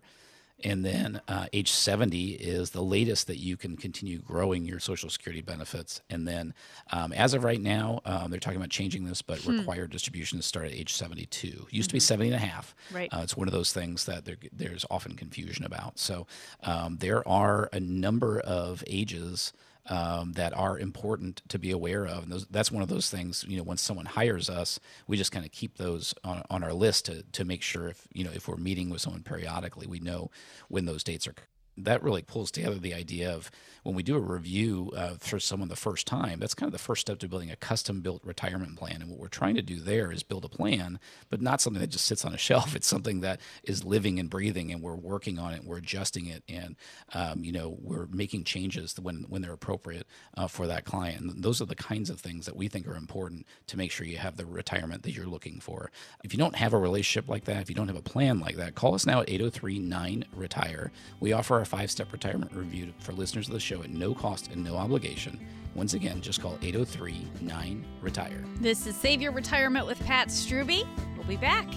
[0.63, 5.09] And then uh, age 70 is the latest that you can continue growing your Social
[5.09, 6.01] Security benefits.
[6.09, 6.53] And then,
[6.91, 9.59] um, as of right now, um, they're talking about changing this, but hmm.
[9.59, 11.47] required distributions start at age 72.
[11.47, 11.81] Used mm-hmm.
[11.81, 12.05] to be mm-hmm.
[12.05, 12.75] 70 and a half.
[12.91, 13.13] Right.
[13.13, 15.99] Uh, it's one of those things that there, there's often confusion about.
[15.99, 16.25] So
[16.63, 19.53] um, there are a number of ages
[19.89, 22.23] um, that are important to be aware of.
[22.23, 25.31] And those, that's one of those things, you know, when someone hires us, we just
[25.31, 28.31] kind of keep those on, on our list to, to make sure if, you know,
[28.33, 30.29] if we're meeting with someone periodically, we know
[30.67, 31.35] when those dates are
[31.77, 33.51] that really pulls together the idea of
[33.87, 36.77] when we do a review uh, for someone the first time, that's kind of the
[36.77, 39.01] first step to building a custom built retirement plan.
[39.01, 41.87] And what we're trying to do there is build a plan, but not something that
[41.87, 42.75] just sits on a shelf.
[42.75, 46.43] It's something that is living and breathing, and we're working on it, we're adjusting it,
[46.49, 46.75] and
[47.13, 51.21] um, you know we're making changes when when they're appropriate uh, for that client.
[51.21, 54.05] And those are the kinds of things that we think are important to make sure
[54.05, 55.91] you have the retirement that you're looking for.
[56.25, 58.57] If you don't have a relationship like that, if you don't have a plan like
[58.57, 60.91] that, call us now at 803 9 Retire.
[61.21, 64.51] We offer our five step retirement review for listeners of the show at no cost
[64.51, 65.39] and no obligation.
[65.75, 68.43] Once again, just call 803 9 Retire.
[68.59, 70.87] This is Save Your Retirement with Pat Strubbe.
[71.15, 71.67] We'll be back.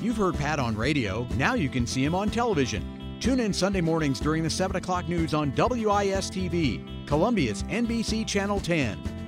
[0.00, 1.26] You've heard Pat on radio.
[1.36, 3.18] Now you can see him on television.
[3.20, 8.60] Tune in Sunday mornings during the 7 o'clock news on WIS TV, Columbia's NBC Channel
[8.60, 9.19] 10.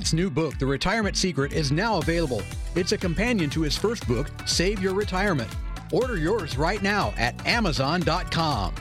[0.00, 2.40] Pat's new book, The Retirement Secret, is now available.
[2.74, 5.54] It's a companion to his first book, Save Your Retirement.
[5.92, 8.74] Order yours right now at Amazon.com.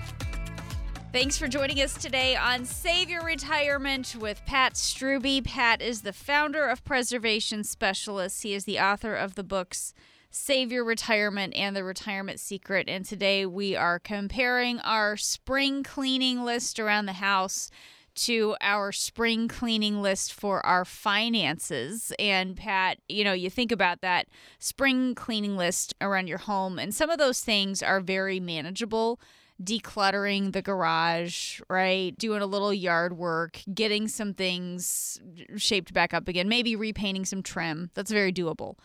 [1.11, 5.43] Thanks for joining us today on Save Your Retirement with Pat Strubbe.
[5.43, 8.43] Pat is the founder of Preservation Specialists.
[8.43, 9.93] He is the author of the books
[10.31, 12.87] Save Your Retirement and The Retirement Secret.
[12.87, 17.69] And today we are comparing our spring cleaning list around the house
[18.15, 22.11] to our spring cleaning list for our finances.
[22.19, 24.27] And Pat, you know, you think about that
[24.59, 29.19] spring cleaning list around your home, and some of those things are very manageable.
[29.61, 32.17] Decluttering the garage, right?
[32.17, 35.19] Doing a little yard work, getting some things
[35.57, 37.91] shaped back up again, maybe repainting some trim.
[37.93, 38.75] That's very doable.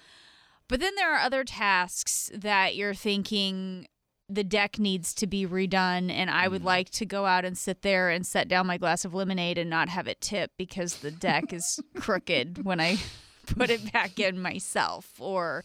[0.66, 3.86] But then there are other tasks that you're thinking,
[4.28, 6.66] the deck needs to be redone and I would mm.
[6.66, 9.68] like to go out and sit there and set down my glass of lemonade and
[9.68, 12.98] not have it tip because the deck is crooked when I
[13.46, 15.64] put it back in myself or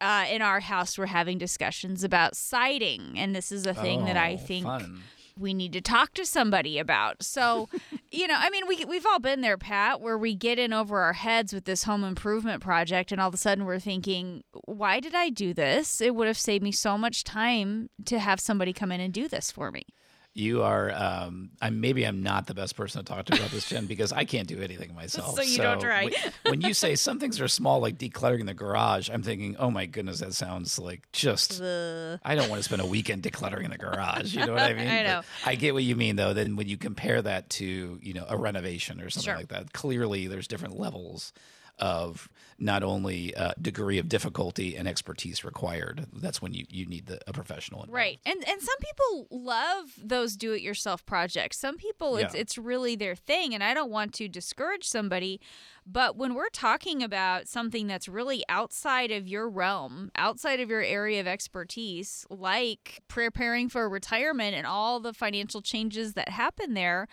[0.00, 4.06] uh, in our house we're having discussions about siding and this is a thing oh,
[4.06, 5.02] that I oh, think fun
[5.38, 7.22] we need to talk to somebody about.
[7.22, 7.68] So,
[8.10, 11.00] you know, I mean, we we've all been there, Pat, where we get in over
[11.00, 15.00] our heads with this home improvement project, and all of a sudden we're thinking, why
[15.00, 16.00] did I do this?
[16.00, 19.28] It would have saved me so much time to have somebody come in and do
[19.28, 19.86] this for me
[20.34, 23.68] you are um I'm maybe I'm not the best person to talk to about this,
[23.68, 25.36] Jen, because I can't do anything myself.
[25.36, 26.04] so you so don't try.
[26.04, 26.12] when,
[26.50, 29.86] when you say some things are small, like decluttering the garage, I'm thinking, oh my
[29.86, 32.18] goodness, that sounds like just uh.
[32.24, 34.34] I don't want to spend a weekend decluttering the garage.
[34.34, 34.88] You know what I mean?
[34.88, 35.22] I know.
[35.44, 36.34] But I get what you mean though.
[36.34, 39.36] Then when you compare that to, you know, a renovation or something sure.
[39.36, 41.32] like that, clearly there's different levels
[41.78, 46.06] of not only uh, degree of difficulty and expertise required.
[46.12, 47.80] That's when you, you need the, a professional.
[47.80, 47.94] Involved.
[47.94, 51.58] Right, and and some people love those do-it-yourself projects.
[51.58, 52.40] Some people, it's yeah.
[52.40, 55.40] it's really their thing, and I don't want to discourage somebody.
[55.86, 60.80] But when we're talking about something that's really outside of your realm, outside of your
[60.80, 67.06] area of expertise, like preparing for retirement and all the financial changes that happen there,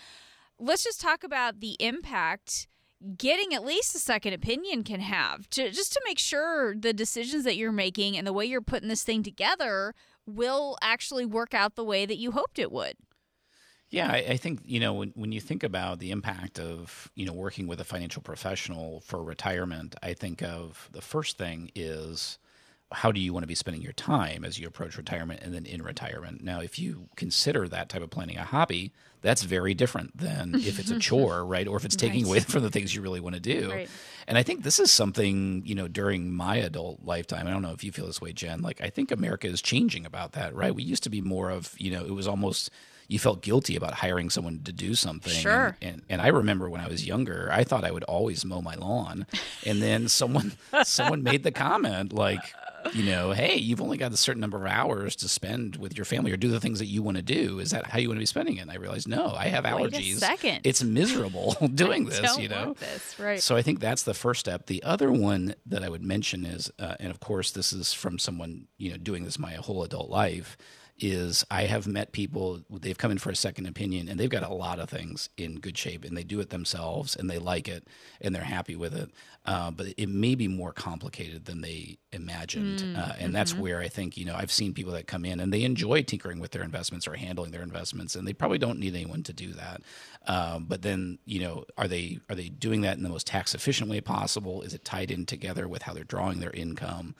[0.57, 2.67] let's just talk about the impact
[3.17, 7.43] getting at least a second opinion can have to just to make sure the decisions
[7.43, 9.93] that you're making and the way you're putting this thing together
[10.25, 12.95] will actually work out the way that you hoped it would.
[13.89, 17.25] Yeah, I, I, think you know when when you think about the impact of you
[17.25, 22.39] know working with a financial professional for retirement, I think of the first thing is
[22.91, 25.65] how do you want to be spending your time as you approach retirement and then
[25.65, 26.43] in retirement?
[26.43, 30.79] Now, if you consider that type of planning a hobby, that's very different than if
[30.79, 31.67] it's a chore, right?
[31.67, 32.29] Or if it's taking right.
[32.29, 33.71] away from the things you really want to do.
[33.71, 33.89] Right.
[34.27, 37.73] And I think this is something, you know, during my adult lifetime, I don't know
[37.73, 40.73] if you feel this way, Jen, like I think America is changing about that, right?
[40.73, 42.71] We used to be more of, you know, it was almost
[43.11, 45.33] you felt guilty about hiring someone to do something.
[45.33, 45.75] Sure.
[45.81, 48.61] And, and, and I remember when I was younger, I thought I would always mow
[48.61, 49.27] my lawn.
[49.65, 52.53] And then someone someone made the comment like,
[52.93, 56.05] you know, hey, you've only got a certain number of hours to spend with your
[56.05, 57.59] family or do the things that you want to do.
[57.59, 58.61] Is that how you want to be spending it?
[58.61, 59.93] And I realized, no, I have allergies.
[59.93, 60.61] Wait a second.
[60.63, 62.75] It's miserable doing this, you know?
[62.79, 63.41] this, right.
[63.41, 64.65] So I think that's the first step.
[64.65, 68.19] The other one that I would mention is, uh, and of course, this is from
[68.19, 70.57] someone, you know, doing this my whole adult life,
[71.01, 74.43] is I have met people, they've come in for a second opinion and they've got
[74.43, 77.67] a lot of things in good shape and they do it themselves and they like
[77.67, 77.87] it
[78.21, 79.09] and they're happy with it.
[79.43, 82.79] Uh, but it may be more complicated than they imagined.
[82.79, 83.31] Mm, uh, and mm-hmm.
[83.31, 86.03] that's where I think, you know, I've seen people that come in and they enjoy
[86.03, 89.33] tinkering with their investments or handling their investments and they probably don't need anyone to
[89.33, 89.81] do that.
[90.27, 93.55] Um, but then, you know, are they are they doing that in the most tax
[93.55, 94.61] efficient way possible?
[94.61, 97.15] Is it tied in together with how they're drawing their income?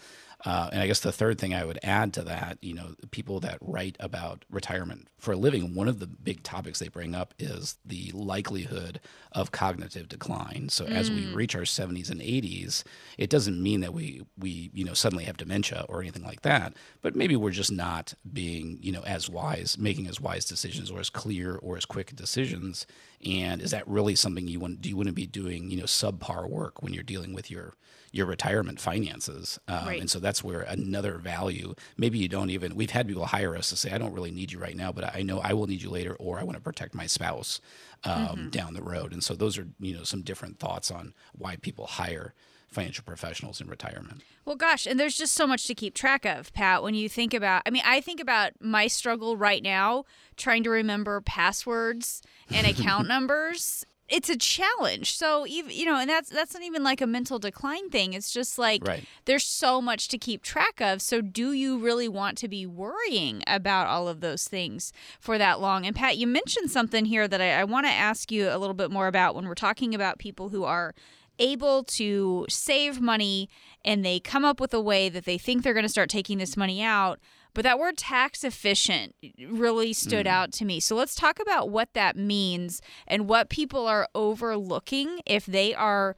[0.45, 3.39] Uh, and I guess the third thing I would add to that, you know, people
[3.41, 7.33] that write about retirement for a living, one of the big topics they bring up
[7.37, 8.99] is the likelihood
[9.33, 10.69] of cognitive decline.
[10.69, 10.91] So mm.
[10.91, 11.35] as we mm.
[11.35, 12.83] reach our 70s and 80s,
[13.17, 16.73] it doesn't mean that we we you know suddenly have dementia or anything like that,
[17.01, 20.99] but maybe we're just not being you know as wise, making as wise decisions or
[20.99, 22.87] as clear or as quick decisions.
[23.25, 24.81] And is that really something you want?
[24.81, 27.75] Do you want to be doing you know subpar work when you're dealing with your
[28.11, 29.59] your retirement finances.
[29.67, 29.99] Um, right.
[29.99, 33.69] And so that's where another value, maybe you don't even, we've had people hire us
[33.69, 35.81] to say, I don't really need you right now, but I know I will need
[35.81, 37.61] you later, or I want to protect my spouse
[38.03, 38.49] um, mm-hmm.
[38.49, 39.13] down the road.
[39.13, 42.33] And so those are, you know, some different thoughts on why people hire
[42.71, 44.23] financial professionals in retirement.
[44.45, 46.81] Well, gosh, and there's just so much to keep track of, Pat.
[46.81, 50.05] When you think about, I mean, I think about my struggle right now
[50.37, 55.15] trying to remember passwords and account numbers it's a challenge.
[55.15, 58.13] So even you know, and that's that's not even like a mental decline thing.
[58.13, 59.03] It's just like right.
[59.25, 61.01] there's so much to keep track of.
[61.01, 65.61] So do you really want to be worrying about all of those things for that
[65.61, 65.85] long?
[65.85, 68.73] And Pat, you mentioned something here that I, I want to ask you a little
[68.73, 70.93] bit more about when we're talking about people who are
[71.41, 73.49] able to save money
[73.83, 76.37] and they come up with a way that they think they're going to start taking
[76.37, 77.19] this money out
[77.53, 79.15] but that word tax efficient
[79.49, 80.29] really stood mm.
[80.29, 80.79] out to me.
[80.79, 86.15] So let's talk about what that means and what people are overlooking if they are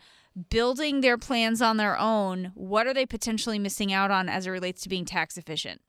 [0.50, 2.52] building their plans on their own.
[2.56, 5.82] What are they potentially missing out on as it relates to being tax efficient?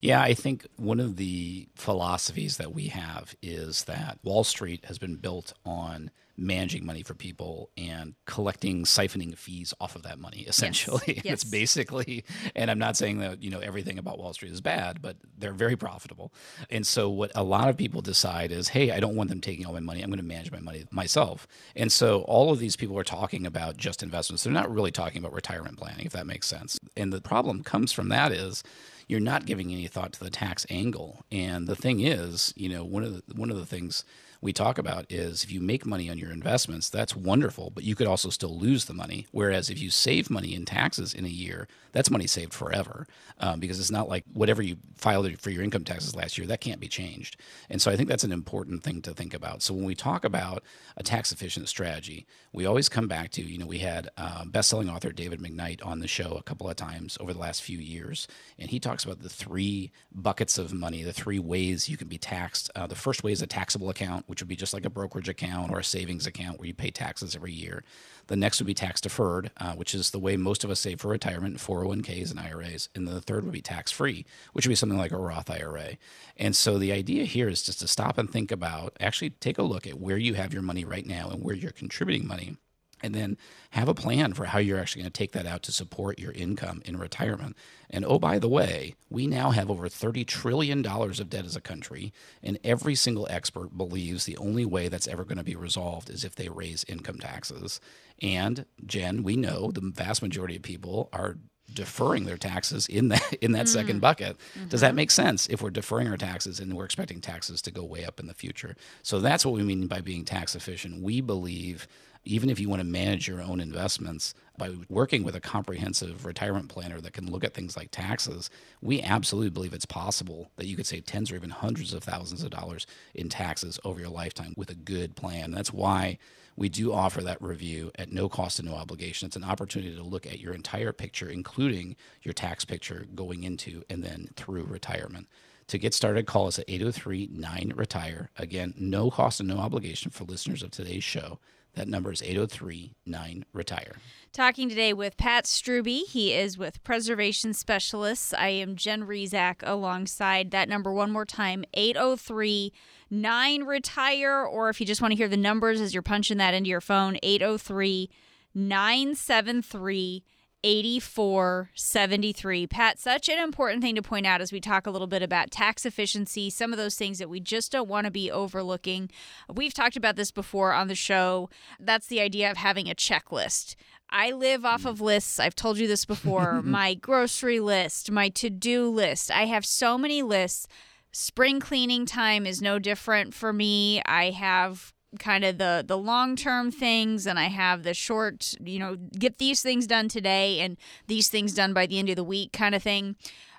[0.00, 4.98] Yeah, I think one of the philosophies that we have is that Wall Street has
[4.98, 10.40] been built on managing money for people and collecting siphoning fees off of that money
[10.48, 11.02] essentially.
[11.14, 11.24] Yes.
[11.24, 11.32] yes.
[11.34, 12.24] it's basically
[12.56, 15.52] and i'm not saying that you know everything about wall street is bad but they're
[15.52, 16.32] very profitable.
[16.70, 19.66] And so what a lot of people decide is hey i don't want them taking
[19.66, 20.02] all my money.
[20.02, 21.46] I'm going to manage my money myself.
[21.76, 24.44] And so all of these people are talking about just investments.
[24.44, 26.78] They're not really talking about retirement planning if that makes sense.
[26.96, 28.62] And the problem comes from that is
[29.06, 31.24] you're not giving any thought to the tax angle.
[31.30, 34.04] And the thing is you know one of the one of the things
[34.44, 37.94] we talk about is if you make money on your investments, that's wonderful, but you
[37.94, 39.26] could also still lose the money.
[39.32, 43.06] Whereas if you save money in taxes in a year, that's money saved forever
[43.38, 46.60] um, because it's not like whatever you filed for your income taxes last year, that
[46.60, 47.38] can't be changed.
[47.70, 49.62] And so I think that's an important thing to think about.
[49.62, 50.62] So when we talk about
[50.98, 54.90] a tax efficient strategy, we always come back to, you know, we had uh, best-selling
[54.90, 58.28] author David McKnight on the show a couple of times over the last few years,
[58.58, 62.18] and he talks about the three buckets of money, the three ways you can be
[62.18, 62.70] taxed.
[62.76, 65.28] Uh, the first way is a taxable account, which would be just like a brokerage
[65.28, 67.84] account or a savings account where you pay taxes every year.
[68.26, 71.00] The next would be tax deferred, uh, which is the way most of us save
[71.00, 72.88] for retirement, 401ks and IRAs.
[72.96, 75.98] And the third would be tax free, which would be something like a Roth IRA.
[76.36, 79.62] And so the idea here is just to stop and think about actually take a
[79.62, 82.56] look at where you have your money right now and where you're contributing money
[83.04, 83.36] and then
[83.70, 86.32] have a plan for how you're actually going to take that out to support your
[86.32, 87.54] income in retirement.
[87.90, 91.60] And oh, by the way, we now have over $30 trillion of debt as a
[91.60, 92.12] country,
[92.42, 96.24] and every single expert believes the only way that's ever going to be resolved is
[96.24, 97.78] if they raise income taxes.
[98.22, 101.36] And Jen, we know the vast majority of people are
[101.72, 103.70] deferring their taxes in that in that mm.
[103.70, 104.36] second bucket.
[104.56, 104.68] Mm-hmm.
[104.68, 104.96] Does that mm-hmm.
[104.96, 108.20] make sense if we're deferring our taxes and we're expecting taxes to go way up
[108.20, 108.76] in the future?
[109.02, 111.02] So that's what we mean by being tax efficient.
[111.02, 111.88] We believe
[112.24, 116.68] even if you want to manage your own investments by working with a comprehensive retirement
[116.68, 120.76] planner that can look at things like taxes, we absolutely believe it's possible that you
[120.76, 124.54] could save tens or even hundreds of thousands of dollars in taxes over your lifetime
[124.56, 125.50] with a good plan.
[125.50, 126.18] That's why
[126.56, 129.26] we do offer that review at no cost and no obligation.
[129.26, 133.82] It's an opportunity to look at your entire picture, including your tax picture going into
[133.90, 135.26] and then through retirement.
[135.68, 138.30] To get started, call us at 803 9 Retire.
[138.36, 141.38] Again, no cost and no obligation for listeners of today's show.
[141.74, 143.96] That number is 803 9 Retire.
[144.32, 146.04] Talking today with Pat Strubbe.
[146.06, 148.32] He is with Preservation Specialists.
[148.32, 152.72] I am Jen Rizak alongside that number one more time 803
[153.10, 154.44] 9 Retire.
[154.44, 156.80] Or if you just want to hear the numbers as you're punching that into your
[156.80, 158.08] phone, 803
[158.54, 160.24] 973
[160.64, 162.66] 8473.
[162.66, 165.50] Pat, such an important thing to point out as we talk a little bit about
[165.50, 169.10] tax efficiency, some of those things that we just don't want to be overlooking.
[169.52, 171.50] We've talked about this before on the show.
[171.78, 173.74] That's the idea of having a checklist.
[174.08, 175.38] I live off of lists.
[175.38, 176.62] I've told you this before.
[176.62, 179.30] my grocery list, my to do list.
[179.30, 180.66] I have so many lists.
[181.12, 184.00] Spring cleaning time is no different for me.
[184.06, 188.96] I have kind of the the long-term things and I have the short, you know,
[189.18, 192.52] get these things done today and these things done by the end of the week
[192.52, 193.16] kind of thing.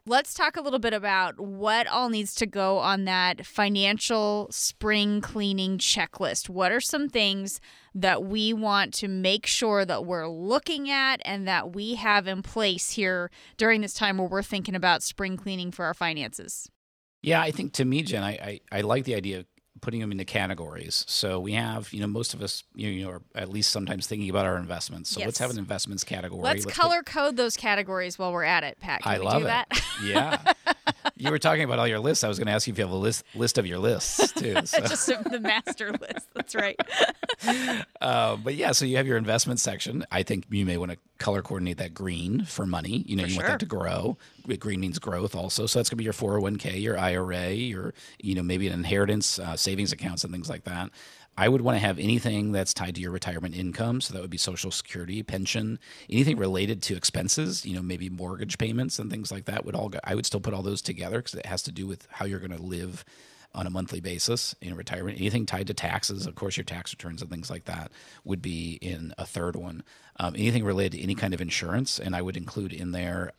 [0.07, 5.19] Let's talk a little bit about what all needs to go on that financial spring
[5.19, 6.47] cleaning checklist.
[6.47, 7.59] What are some things
[7.95, 12.43] that we want to make sure that we're looking at and that we have in
[12.43, 16.69] place here during this time where we're thinking about spring cleaning for our finances?
[17.23, 19.45] Yeah, I think to me, Jen, I, I, I like the idea of
[19.85, 21.05] putting them into categories.
[21.07, 24.29] So we have, you know, most of us, you know, are at least sometimes thinking
[24.31, 25.11] about our investments.
[25.11, 25.27] So Yes.
[25.27, 26.41] let's have an investments category.
[26.41, 29.03] Let's, put- color code those categories while we're at it, Pat.
[29.03, 29.49] Can I we love do it.
[29.49, 29.81] that?
[30.03, 30.53] Yeah.
[31.17, 32.23] you were talking about all your lists.
[32.23, 34.31] I was going to ask you if you have a list list of your lists
[34.33, 34.55] too.
[34.65, 34.81] So.
[34.81, 36.27] Just the master list.
[36.33, 36.79] That's right.
[38.01, 40.05] Uh, but yeah, so you have your investment section.
[40.11, 43.03] I think you may want to color coordinate that green for money.
[43.07, 44.17] You know, For you want that to grow.
[44.59, 45.65] Green means growth also.
[45.65, 49.39] So that's going to be your 401k, your IRA, your, you know, maybe an inheritance,
[49.39, 50.91] uh, savings accounts, and things like that.
[51.37, 53.99] I would want to have anything that's tied to your retirement income.
[54.01, 55.79] So that would be Social Security, pension,
[56.09, 59.89] anything related to expenses, you know, maybe mortgage payments and things like that would all
[59.89, 59.99] go.
[60.03, 62.39] I would still put all those together because it has to do with how you're
[62.39, 63.03] going to live
[63.53, 65.17] on a monthly basis in retirement.
[65.17, 67.91] Anything tied to taxes, of course, your tax returns and things like that
[68.23, 69.83] would be in a third one.
[70.17, 73.31] Um, anything related to any kind of insurance, and I would include in there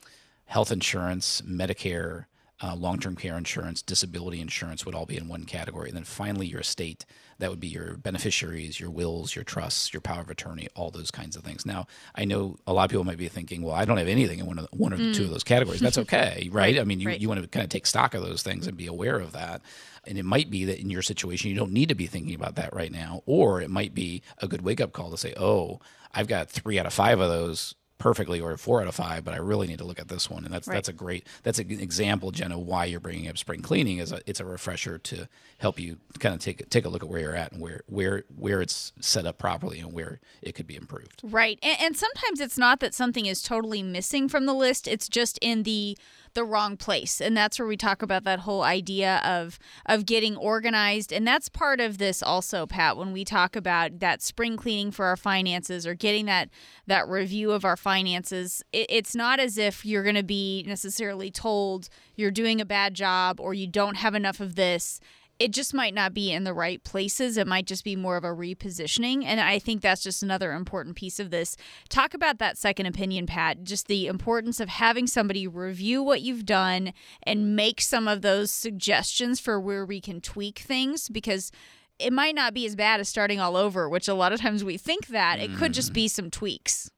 [0.46, 2.26] health insurance, Medicare,
[2.62, 5.88] uh, long term care insurance, disability insurance would all be in one category.
[5.88, 7.04] And then finally, your estate.
[7.38, 11.10] That would be your beneficiaries, your wills, your trusts, your power of attorney, all those
[11.10, 11.66] kinds of things.
[11.66, 14.38] Now, I know a lot of people might be thinking, well, I don't have anything
[14.38, 15.80] in one, of, one or two of those categories.
[15.80, 16.78] That's okay, right?
[16.78, 17.20] I mean, you, right.
[17.20, 19.60] you want to kind of take stock of those things and be aware of that.
[20.06, 22.54] And it might be that in your situation, you don't need to be thinking about
[22.54, 23.22] that right now.
[23.26, 25.80] Or it might be a good wake up call to say, oh,
[26.14, 29.32] I've got three out of five of those perfectly or four out of five, but
[29.32, 30.44] I really need to look at this one.
[30.44, 30.74] And that's Right.
[30.74, 34.20] that's a great that's an example, Jenna, why you're bringing up spring cleaning is a,
[34.26, 35.28] it's a refresher to
[35.58, 38.24] help you kind of take take a look at where you're at and where where
[38.36, 41.22] where it's set up properly and where it could be improved.
[41.24, 41.58] Right.
[41.62, 45.38] And, and sometimes it's not that something is totally missing from the list, it's just
[45.40, 45.96] in the
[46.36, 47.20] the wrong place.
[47.20, 51.12] And that's where we talk about that whole idea of of getting organized.
[51.12, 55.06] And that's part of this also, Pat, when we talk about that spring cleaning for
[55.06, 56.48] our finances or getting that
[56.86, 58.62] that review of our finances.
[58.72, 62.94] It, it's not as if you're going to be necessarily told you're doing a bad
[62.94, 65.00] job or you don't have enough of this
[65.38, 67.36] it just might not be in the right places.
[67.36, 69.24] It might just be more of a repositioning.
[69.24, 71.56] And I think that's just another important piece of this.
[71.88, 76.46] Talk about that second opinion, Pat, just the importance of having somebody review what you've
[76.46, 81.52] done and make some of those suggestions for where we can tweak things because
[81.98, 84.64] it might not be as bad as starting all over, which a lot of times
[84.64, 85.38] we think that.
[85.38, 85.94] It could just mm.
[85.94, 86.90] be some tweaks.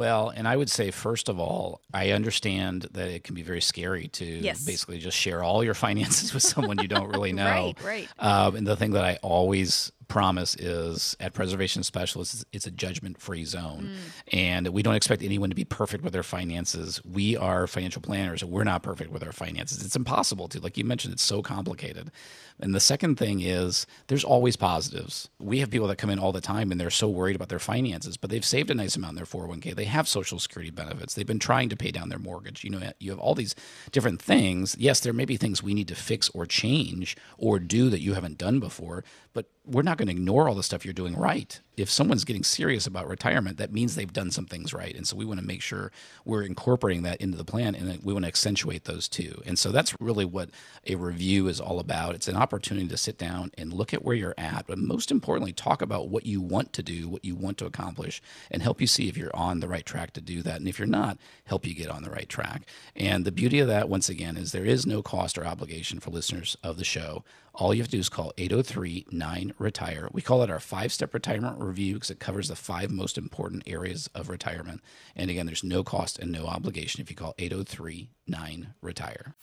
[0.00, 3.60] Well, and I would say, first of all, I understand that it can be very
[3.60, 4.64] scary to Yes.
[4.64, 7.74] basically just share all your finances with someone you don't really know.
[7.84, 8.08] Right, right.
[8.18, 13.18] Um, and the thing that I always promise is at Preservation Specialists, it's a judgment
[13.18, 13.90] free zone.
[13.90, 14.34] Mm.
[14.34, 17.00] And we don't expect anyone to be perfect with their finances.
[17.04, 19.82] We are financial planners and we're not perfect with our finances.
[19.82, 20.60] It's impossible to.
[20.60, 22.10] Like you mentioned, it's so complicated.
[22.58, 25.30] And the second thing is there's always positives.
[25.38, 27.58] We have people that come in all the time and they're so worried about their
[27.58, 29.74] finances, but they've saved a nice amount in their 401k.
[29.74, 31.14] They have social security benefits.
[31.14, 32.64] They've been trying to pay down their mortgage.
[32.64, 33.54] You know, you have all these
[33.92, 34.76] different things.
[34.78, 38.14] Yes, there may be things we need to fix or change or do that you
[38.14, 41.60] haven't done before, but we're not going to ignore all the stuff you're doing right.
[41.76, 44.94] If someone's getting serious about retirement, that means they've done some things right.
[44.94, 45.92] And so we want to make sure
[46.24, 49.42] we're incorporating that into the plan and we want to accentuate those too.
[49.46, 50.50] And so that's really what
[50.86, 52.14] a review is all about.
[52.14, 55.52] It's an opportunity to sit down and look at where you're at, but most importantly,
[55.52, 58.86] talk about what you want to do, what you want to accomplish, and help you
[58.86, 60.56] see if you're on the right track to do that.
[60.56, 62.62] And if you're not, help you get on the right track.
[62.96, 66.10] And the beauty of that, once again, is there is no cost or obligation for
[66.10, 67.24] listeners of the show.
[67.54, 70.08] All you have to do is call 803 9 Retire.
[70.12, 73.64] We call it our five step retirement review because it covers the five most important
[73.66, 74.80] areas of retirement.
[75.16, 79.34] And again, there's no cost and no obligation if you call 803 9 Retire.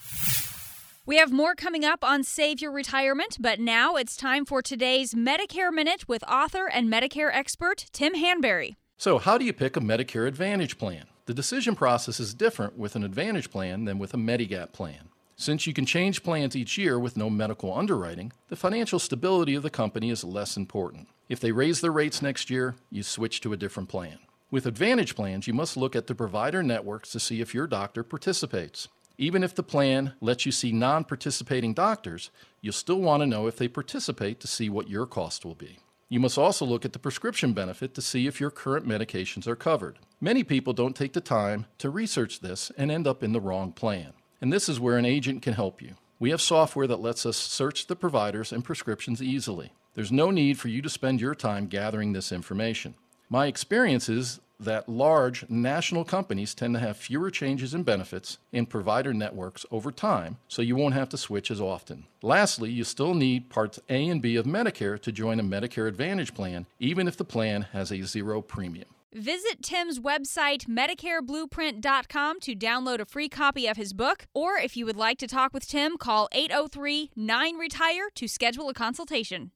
[1.05, 5.13] We have more coming up on Save Your Retirement, but now it's time for today's
[5.13, 8.75] Medicare Minute with author and Medicare expert Tim Hanberry.
[8.97, 11.05] So, how do you pick a Medicare Advantage plan?
[11.25, 15.06] The decision process is different with an Advantage plan than with a Medigap plan.
[15.39, 19.61] Since you can change plans each year with no medical underwriting, the financial stability of
[19.61, 21.09] the company is less important.
[21.29, 24.17] If they raise their rates next year, you switch to a different plan.
[24.49, 28.03] With Advantage plans, you must look at the provider networks to see if your doctor
[28.03, 28.87] participates.
[29.19, 32.31] Even if the plan lets you see non participating doctors,
[32.61, 35.77] you'll still want to know if they participate to see what your cost will be.
[36.09, 39.55] You must also look at the prescription benefit to see if your current medications are
[39.55, 39.99] covered.
[40.19, 43.71] Many people don't take the time to research this and end up in the wrong
[43.71, 44.13] plan.
[44.41, 45.95] And this is where an agent can help you.
[46.19, 49.71] We have software that lets us search the providers and prescriptions easily.
[49.93, 52.95] There's no need for you to spend your time gathering this information.
[53.29, 58.65] My experience is that large national companies tend to have fewer changes in benefits in
[58.65, 62.05] provider networks over time, so you won't have to switch as often.
[62.23, 66.33] Lastly, you still need Parts A and B of Medicare to join a Medicare Advantage
[66.33, 68.87] plan, even if the plan has a zero premium.
[69.13, 74.25] Visit Tim's website, MedicareBlueprint.com, to download a free copy of his book.
[74.33, 78.69] Or if you would like to talk with Tim, call 803 9 Retire to schedule
[78.69, 79.51] a consultation.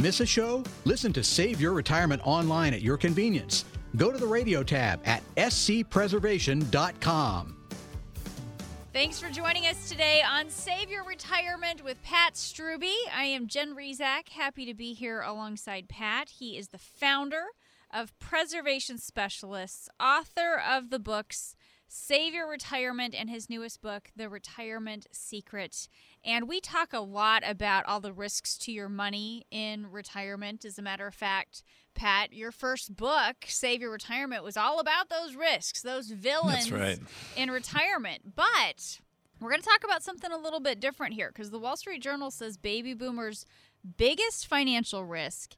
[0.00, 0.64] Miss a show?
[0.86, 3.66] Listen to Save Your Retirement online at your convenience.
[3.96, 7.59] Go to the radio tab at scpreservation.com.
[8.92, 12.90] Thanks for joining us today on Save Your Retirement with Pat Strubbe.
[13.14, 16.30] I am Jen Rizak, happy to be here alongside Pat.
[16.40, 17.44] He is the founder
[17.94, 21.54] of Preservation Specialists, author of the books
[21.86, 25.88] Save Your Retirement and his newest book, The Retirement Secret.
[26.24, 30.64] And we talk a lot about all the risks to your money in retirement.
[30.64, 31.62] As a matter of fact,
[31.94, 36.98] Pat, your first book, Save Your Retirement, was all about those risks, those villains right.
[37.36, 38.34] in retirement.
[38.34, 39.00] But
[39.40, 42.02] we're going to talk about something a little bit different here because the Wall Street
[42.02, 43.44] Journal says baby boomers'
[43.96, 45.56] biggest financial risk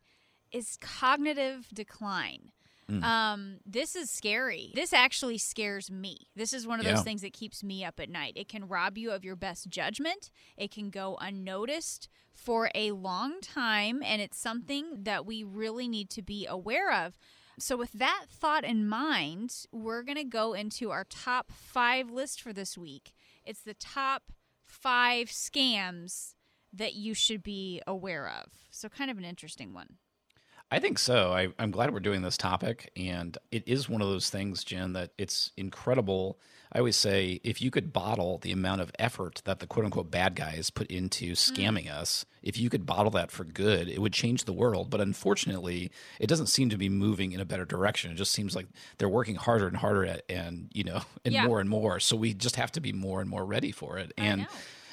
[0.53, 2.53] is cognitive decline.
[2.91, 3.03] Mm.
[3.03, 4.73] Um, this is scary.
[4.75, 6.27] This actually scares me.
[6.35, 6.95] This is one of Yeah.
[6.95, 8.33] those things that keeps me up at night.
[8.37, 10.31] It can rob you of your best judgment.
[10.57, 16.11] It can go unnoticed for a long time, and it's something that we really need
[16.11, 17.17] to be aware of.
[17.59, 22.41] So, with that thought in mind, we're going to go into our top five list
[22.41, 23.13] for this week.
[23.45, 24.33] It's the top
[24.65, 26.35] five scams
[26.73, 28.53] that you should be aware of.
[28.71, 29.99] So, kind of an interesting one.
[30.73, 31.35] I think so.
[31.35, 32.91] I, I'm glad we're doing this topic.
[32.97, 36.39] And it is one of those things, Jen, that it's incredible.
[36.73, 40.11] I always say if you could bottle the amount of effort that the quote unquote
[40.11, 41.37] bad guys put into mm.
[41.37, 44.89] scamming us, if you could bottle that for good, it would change the world.
[44.89, 48.11] But unfortunately, it doesn't seem to be moving in a better direction.
[48.11, 48.67] It just seems like
[48.97, 51.47] they're working harder and harder at, and, you know, and Yeah.
[51.47, 52.01] more and more.
[52.01, 54.15] So we just have to be more and more ready for it.
[54.17, 54.49] I And know.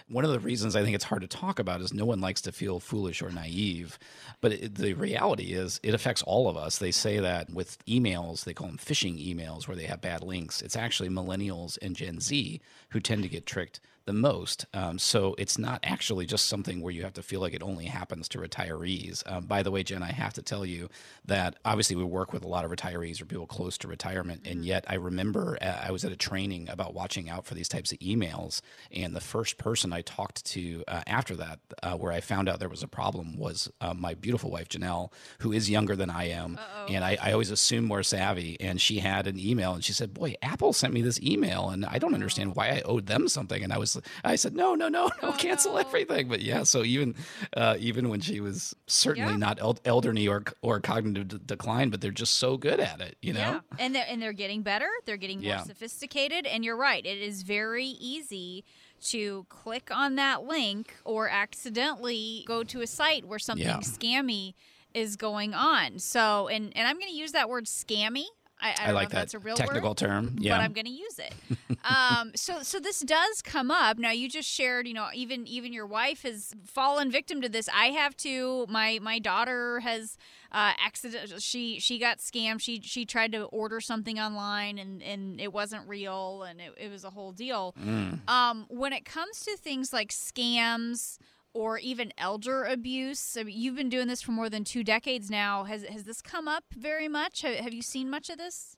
[0.09, 2.41] One of the reasons I think it's hard to talk about is no one likes
[2.41, 3.99] to feel foolish or naive.
[4.41, 6.77] But it, the reality is, it affects all of us.
[6.79, 10.61] They say that with emails, they call them phishing emails where they have bad links.
[10.61, 13.79] It's actually millennials and Gen Z who tend to get tricked
[14.09, 14.65] the most.
[14.73, 17.85] Um, so it's not actually just something where you have to feel like it only
[17.85, 19.21] happens to retirees.
[19.31, 20.89] Um, by the way, Jen, I have to tell you
[21.25, 24.47] that obviously we work with a lot of retirees or people close to retirement.
[24.47, 27.69] And yet I remember uh, I was at a training about watching out for these
[27.69, 28.61] types of emails.
[28.91, 32.59] And the first person I talked to uh, after that, uh, where I found out
[32.59, 36.29] there was a problem, was uh, my beautiful wife, Janelle, who is younger than I
[36.29, 36.57] am.
[36.89, 38.59] And I, I always assume more savvy.
[38.59, 41.85] And she had an email and she said, Boy, Apple sent me this email and
[41.85, 43.63] I don't understand why I owed them something.
[43.63, 46.27] And I was, I said, No, no, no, no, cancel everything.
[46.27, 47.15] But yeah, so even,
[47.55, 49.37] uh, even when she was certainly Yeah.
[49.37, 53.17] not el- elderly or, or cognitive d- decline, but they're just so good at it,
[53.21, 53.39] you know?
[53.39, 54.89] Yeah, and they're and they're getting better.
[55.05, 55.63] They're getting more Yeah.
[55.63, 56.45] sophisticated.
[56.45, 58.65] And you're right; it is very easy
[59.07, 64.53] to click on that link or accidentally go to a site where something scammy
[64.93, 65.99] is going on.
[65.99, 68.25] So, and and I'm going to use that word scammy.
[68.61, 70.35] I, I, don't like that that's a real technical word, term.
[70.37, 70.57] Yeah.
[70.57, 71.33] but I'm going to use it.
[71.83, 73.97] um, so so this does come up.
[73.97, 77.69] Now you just shared, you know, even even your wife has fallen victim to this.
[77.73, 78.65] I have too.
[78.69, 80.17] My my daughter has
[80.51, 81.41] uh, accident.
[81.41, 82.59] She she got scammed.
[82.61, 86.91] She she tried to order something online and and it wasn't real and it, it
[86.91, 87.73] was a whole deal.
[87.81, 88.27] Mm.
[88.29, 91.17] Um, when it comes to things like scams
[91.53, 95.29] or even elder abuse, I mean, you've been doing this for more than two decades
[95.29, 95.63] now.
[95.63, 97.41] Has has this come up very much?
[97.41, 98.77] Have, have you seen much of this?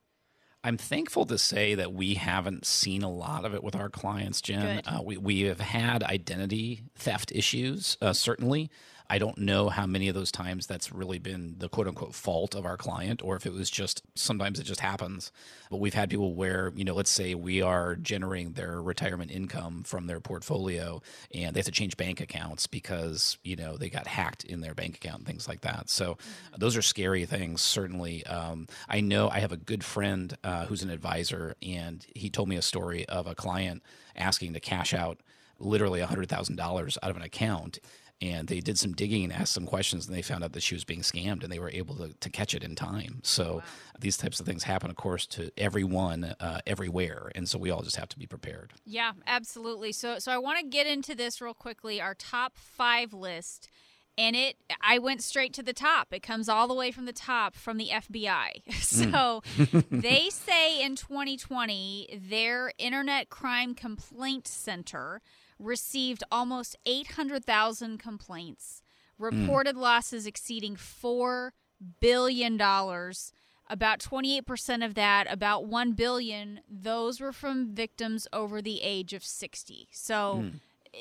[0.64, 4.42] I'm thankful to say that we haven't seen a lot of it with our clients,
[4.42, 4.82] Jen.
[4.86, 8.70] Uh, we, we have had identity theft issues, uh, certainly.
[9.12, 12.56] I don't know how many of those times that's really been the quote unquote fault
[12.56, 15.34] of our client or if it was just sometimes it just happens.
[15.70, 19.84] But we've had people where, you know, let's say we are generating their retirement income
[19.84, 21.02] from their portfolio
[21.34, 24.74] and they have to change bank accounts because, you know, they got hacked in their
[24.74, 25.90] bank account and things like that.
[25.90, 26.18] So
[26.58, 28.26] those are scary things, certainly.
[28.28, 32.48] Um, I know I have a good friend uh, who's an advisor and he told
[32.48, 33.84] me a story of a client
[34.16, 35.20] asking to cash out
[35.60, 37.80] literally $100,000 out of an account.
[38.22, 40.76] And they did some digging and asked some questions, and they found out that she
[40.76, 43.20] was being scammed, and they were able to, to catch it in time.
[43.24, 43.64] So
[44.00, 47.82] these types of things happen, of course, to everyone, uh, everywhere, and so we all
[47.82, 48.74] just have to be prepared.
[48.86, 49.92] Yeah, absolutely.
[49.92, 52.00] So so I want to get into this real quickly.
[52.00, 53.70] Our top five list.
[54.18, 56.10] and it I went straight to the top.
[56.12, 58.62] It comes all the way from the top from the FBI.
[58.82, 59.42] So
[59.90, 65.22] they say in 2020 their internet crime complaint center
[65.62, 68.82] received almost 800,000 complaints,
[69.18, 69.26] hmm.
[69.26, 71.54] reported losses exceeding 4
[72.00, 73.32] billion dollars.
[73.70, 79.24] About 28% of that, about 1 billion, those were from victims over the age of
[79.24, 79.88] 60.
[79.92, 80.58] So hmm.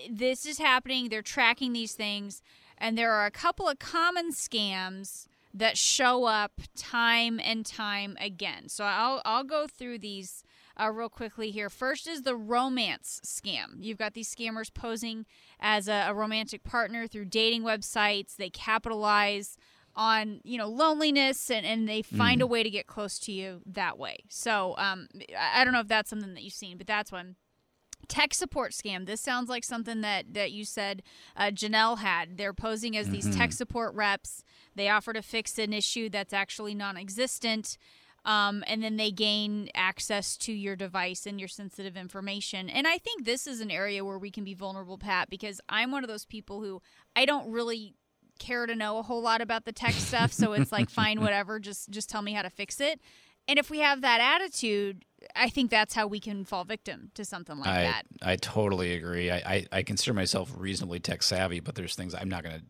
[0.09, 1.09] this is happening.
[1.09, 2.43] They're tracking these things,
[2.79, 8.69] and there are a couple of common scams that show up time and time again.
[8.69, 10.45] So I'll I'll go through these
[10.79, 11.71] uh, real quickly here.
[11.71, 13.77] First is the romance scam.
[13.79, 15.27] You've got these scammers posing
[15.61, 18.37] as a, a romantic partner through dating websites.
[18.37, 19.57] They capitalize
[19.97, 23.61] on you know loneliness and, and they find a way to get close to you
[23.66, 24.18] that way.
[24.29, 25.09] So um,
[25.39, 27.37] I don't know if that's something that you've seen, but that's one
[28.09, 29.07] tech support scam.
[29.07, 31.03] This sounds like something that that you said
[31.37, 32.37] uh, Janelle had.
[32.37, 34.43] They're posing as these tech support reps.
[34.75, 37.79] They offer to fix an issue that's actually non-existent.
[38.25, 42.68] Um, and then they gain access to your device and your sensitive information.
[42.68, 45.91] And I think this is an area where we can be vulnerable, Pat, because I'm
[45.91, 46.83] one of those people who
[47.16, 47.95] I don't really
[48.39, 50.33] care to know a whole lot about the tech stuff.
[50.33, 53.01] So it's like, fine, whatever, just just tell me how to fix it.
[53.49, 55.05] And if we have that attitude,
[55.35, 58.03] I think that's how we can fall victim to something like I, that.
[58.23, 59.31] I totally agree.
[59.31, 62.64] I, I, I consider myself reasonably tech savvy, but there's things I'm not going to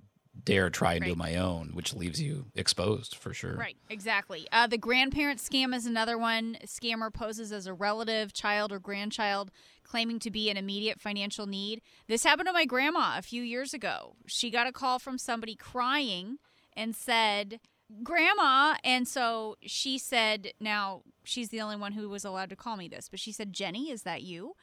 [0.45, 3.57] dare try and do my own, which leaves you exposed for sure.
[3.57, 4.47] Right, exactly.
[4.53, 6.59] Uh, the grandparent scam is another one.
[6.67, 9.51] Scammer poses as a relative, child, or grandchild,
[9.83, 11.83] claiming to be in immediate financial need.
[12.09, 14.17] This happened to my grandma a few years ago.
[14.27, 16.39] She got a call from somebody crying
[16.77, 17.61] and said,
[18.05, 18.77] Grandma.
[18.85, 22.87] And so she said, now she's the only one who was allowed to call me
[22.89, 24.55] this, but she said, Jenny, is that you?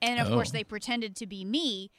[0.00, 0.52] And of course, Oh.
[0.52, 1.90] they pretended to be me.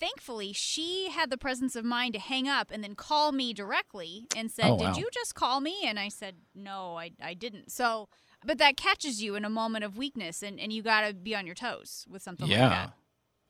[0.00, 4.26] Thankfully, she had the presence of mind to hang up and then call me directly
[4.34, 5.76] and said, Oh, Did you just call me?
[5.84, 7.70] And I said, No, I, I didn't.
[7.70, 8.08] So,
[8.44, 11.36] but that catches you in a moment of weakness, and, and you got to be
[11.36, 12.60] on your toes with something Yeah.
[12.62, 12.92] like that.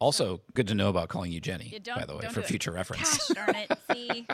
[0.01, 2.47] Also, good to know about calling you Jenny, by the way, for do it.
[2.47, 3.29] future reference.
[3.29, 3.71] Gosh darn it.
[3.93, 4.27] See,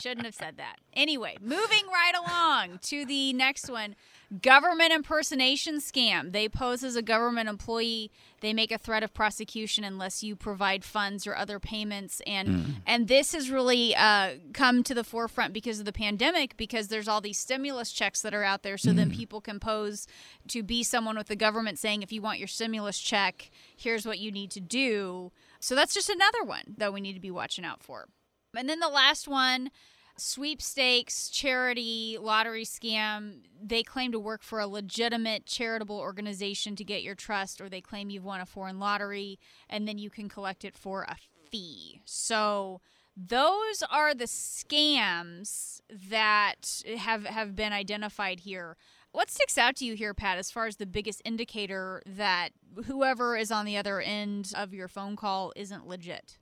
[0.00, 0.76] shouldn't have said that.
[0.94, 3.96] Anyway, moving right along to the next one
[4.40, 6.32] government impersonation scam.
[6.32, 8.10] They pose as a government employee.
[8.40, 12.20] They make a threat of prosecution unless you provide funds or other payments.
[12.26, 16.88] And and this has really uh, come to the forefront because of the pandemic, because
[16.88, 18.78] there's all these stimulus checks that are out there.
[18.78, 20.06] So then people can pose
[20.48, 24.18] to be someone with the government saying, if you want your stimulus check, here's what
[24.18, 25.32] you need to do.
[25.60, 28.08] So that's just another one that we need to be watching out for.
[28.56, 29.70] And then the last one
[30.16, 33.40] sweepstakes, charity, lottery scam.
[33.62, 37.80] They claim to work for a legitimate charitable organization to get your trust, or they
[37.80, 39.38] claim you've won a foreign lottery
[39.68, 41.16] and then you can collect it for a
[41.50, 42.00] fee.
[42.04, 42.80] So
[43.16, 48.76] those are the scams that have, have been identified here.
[49.12, 52.48] What sticks out to you here, Pat, as far as the biggest indicator that
[52.86, 56.38] whoever is on the other end of your phone call isn't legit?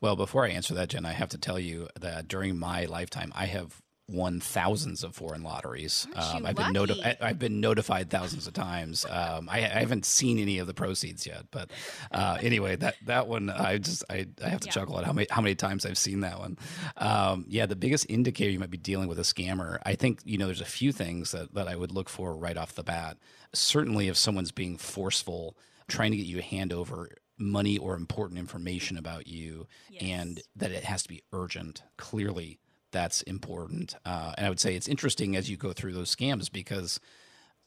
[0.00, 3.32] Well, before I answer that, Jen, I have to tell you that during my lifetime,
[3.34, 6.08] I have won thousands of foreign lotteries.
[6.12, 7.04] You I've been lucky?
[7.04, 9.06] I, I've been notified thousands of times.
[9.08, 11.70] Um, I, I haven't seen any of the proceeds yet, but
[12.10, 14.72] uh, anyway, that that one I just I, I have to Yeah.
[14.72, 16.58] chuckle at how many how many times I've seen that one.
[16.96, 19.78] Um, yeah, the biggest indicator you might be dealing with a scammer.
[19.86, 22.56] I think you know there's a few things that that I would look for right
[22.56, 23.16] off the bat.
[23.52, 27.10] Certainly, if someone's being forceful, trying to get you to hand over
[27.40, 29.66] money or important information about you
[30.00, 31.82] and that it has to be urgent.
[31.96, 32.60] Clearly
[32.92, 33.96] that's important.
[34.04, 37.00] Uh, and i would say it's interesting as you go through those scams because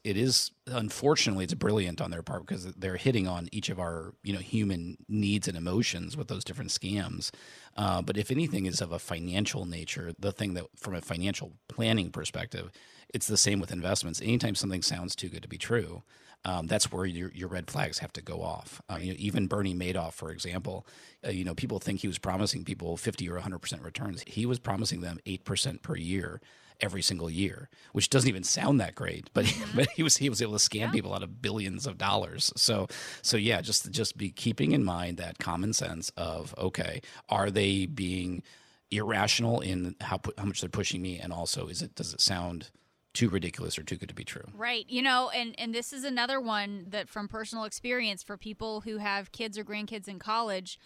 [0.04, 4.12] it is unfortunately it's brilliant on their part because they're hitting on each of our
[4.22, 7.30] you know human needs and emotions with those different scams.
[7.76, 11.52] Uh, but if anything is of a financial nature the thing that from a financial
[11.68, 12.70] planning perspective
[13.14, 14.20] it's the same with investments.
[14.20, 16.02] Anytime something sounds too good to be true
[16.44, 18.82] um, that's where your, your red flags have to go off.
[18.88, 20.86] Um, you know, even Bernie Madoff, for example,
[21.26, 24.22] uh, you know, people think he was promising people 50 or 100% returns.
[24.26, 26.40] He was promising them 8% per year
[26.80, 30.42] every single year, which doesn't even sound that great, but, but he was he was
[30.42, 32.52] able to scam people out of billions of dollars.
[32.56, 32.88] So
[33.22, 37.86] so yeah, just just be keeping in mind that common sense of okay, are they
[37.86, 38.42] being
[38.90, 42.70] irrational in how how much they're pushing me and also is it does it sound
[43.14, 44.44] too ridiculous or too good to be true?
[44.54, 44.84] Right.
[44.88, 48.98] You know, and and this is another one that from personal experience for people who
[48.98, 50.78] have kids or grandkids in college.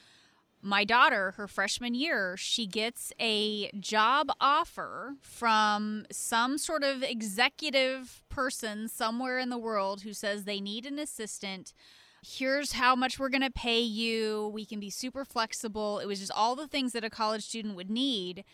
[0.60, 8.24] My daughter, her freshman year, she gets a job offer from some sort of executive
[8.28, 11.72] person somewhere in the world who says they need an assistant.
[12.26, 14.50] Here's how much we're going to pay you.
[14.52, 16.00] We can be super flexible.
[16.00, 18.44] It was just all the things that a college student would need.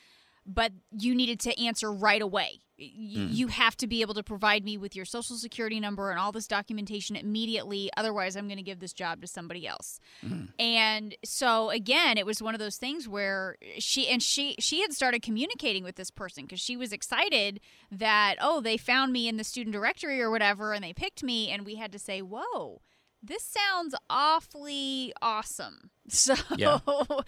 [0.46, 2.60] But you needed to answer right away.
[2.78, 3.32] Y- Mm.
[3.32, 6.32] You have to be able to provide me with your social security number and all
[6.32, 7.88] this documentation immediately.
[7.96, 10.00] Otherwise, I'm going to give this job to somebody else.
[10.26, 10.48] Mm.
[10.58, 14.92] And so again, it was one of those things where she and she she had
[14.92, 17.60] started communicating with this person because she was excited
[17.92, 21.50] that oh they found me in the student directory or whatever and they picked me
[21.50, 22.80] and we had to say whoa
[23.26, 25.90] this sounds awfully awesome.
[26.08, 26.80] So Yeah.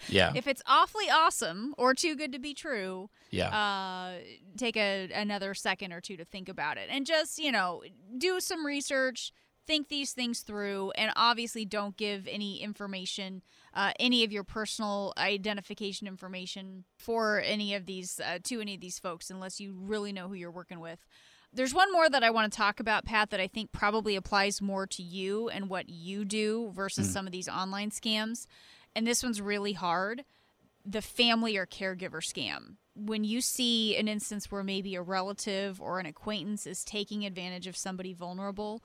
[0.07, 0.33] Yeah.
[0.35, 3.49] if it's awfully awesome or too good to be true, Yeah.
[3.49, 4.19] uh,
[4.55, 7.81] take a, another second or two to think about it and just, you know,
[8.19, 9.31] do some research,
[9.65, 13.41] think these things through, and obviously don't give any information,
[13.73, 18.79] uh, any of your personal identification information for any of these, uh, to any of
[18.81, 21.05] these folks unless you really know who you're working with.
[21.57, 24.61] There's one more that I want to talk about, Pat, that I think probably applies
[24.61, 27.11] more to you and what you do versus mm.
[27.11, 28.45] some of these online scams.
[28.95, 30.23] And this one's really hard
[30.85, 32.75] the family or caregiver scam.
[32.95, 37.65] When you see an instance where maybe a relative or an acquaintance is taking advantage
[37.65, 38.83] of somebody vulnerable,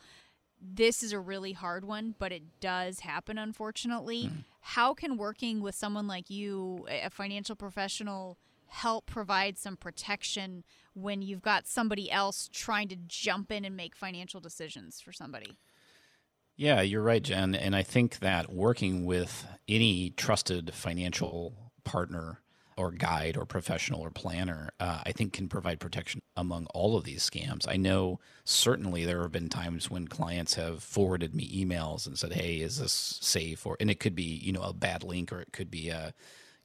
[0.58, 4.24] this is a really hard one, but it does happen, unfortunately.
[4.24, 4.44] Mm.
[4.62, 8.38] How can working with someone like you, a financial professional,
[8.72, 10.64] help provide some protection
[10.94, 15.58] when you've got somebody else trying to jump in and make financial decisions for somebody?
[16.56, 17.54] Yeah, you're right, Jen.
[17.54, 22.40] And I think that working with any trusted financial partner
[22.78, 27.04] or guide or professional or planner, uh, I think can provide protection among all of
[27.04, 27.68] these scams.
[27.68, 32.32] I know certainly there have been times when clients have forwarded me emails and said,
[32.32, 35.40] "Hey, is this safe?" Or and it could be you know a bad link or
[35.40, 36.14] it could be a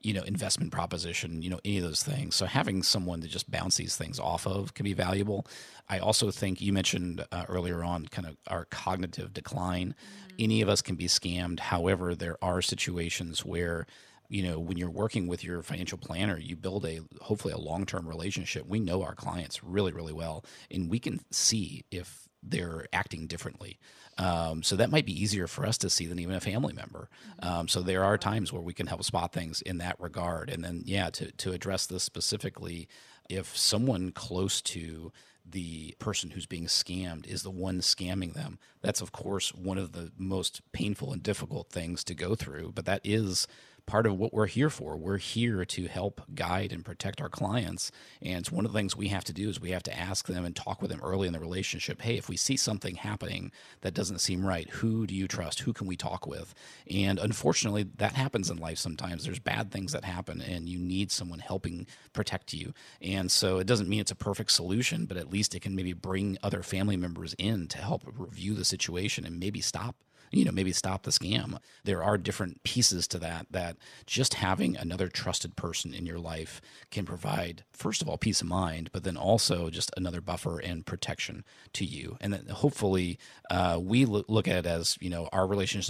[0.02, 2.36] you know investment proposition you know any of those things.
[2.36, 5.48] So having someone to just bounce these things off of can be valuable.
[5.90, 9.96] I also think you mentioned uh, earlier on kind of our cognitive decline.
[10.38, 11.60] Any of us can be scammed.
[11.60, 13.86] However there are situations where
[14.30, 18.08] you know when you're working with your financial planner you build a hopefully a long-term
[18.08, 18.68] relationship.
[18.68, 23.80] We know our clients really really well and we can see if they're acting differently
[24.18, 27.10] um, so that might be easier for us to see than even a family member.
[27.40, 30.50] Um, so there are times where we can help spot things in that regard.
[30.50, 32.88] And then yeah to, to address this specifically
[33.30, 35.12] if someone close to
[35.50, 39.94] the person who's being scammed is the one scamming them that's of course one of
[39.94, 42.72] the most painful and difficult things to go through.
[42.76, 43.48] But that is
[43.88, 44.98] part of what we're here for.
[44.98, 47.90] We're here to help guide and protect our clients.
[48.22, 50.28] And it's one of the things we have to do is we have to ask
[50.28, 52.02] them and talk with them early in the relationship.
[52.02, 55.62] Hey, if we see something happening that doesn't seem right, who do you trust?
[55.62, 56.54] Who can we talk with?
[56.92, 59.24] And unfortunately, that happens in life sometimes.
[59.24, 62.74] There's bad things that happen and you need someone helping protect you.
[63.02, 65.94] And so it doesn't mean it's a perfect solution, but at least it can maybe
[65.94, 69.96] bring other family members in to help review the situation and maybe stop
[70.32, 71.60] you know maybe stop the scam.
[71.84, 76.62] There are different pieces to that that just having another trusted person in your life
[76.92, 80.86] can provide first of all peace of mind but then also just another buffer and
[80.86, 82.18] protection to you.
[82.20, 83.18] And then hopefully
[83.50, 85.90] uh, we lo- look at it as you know our relationships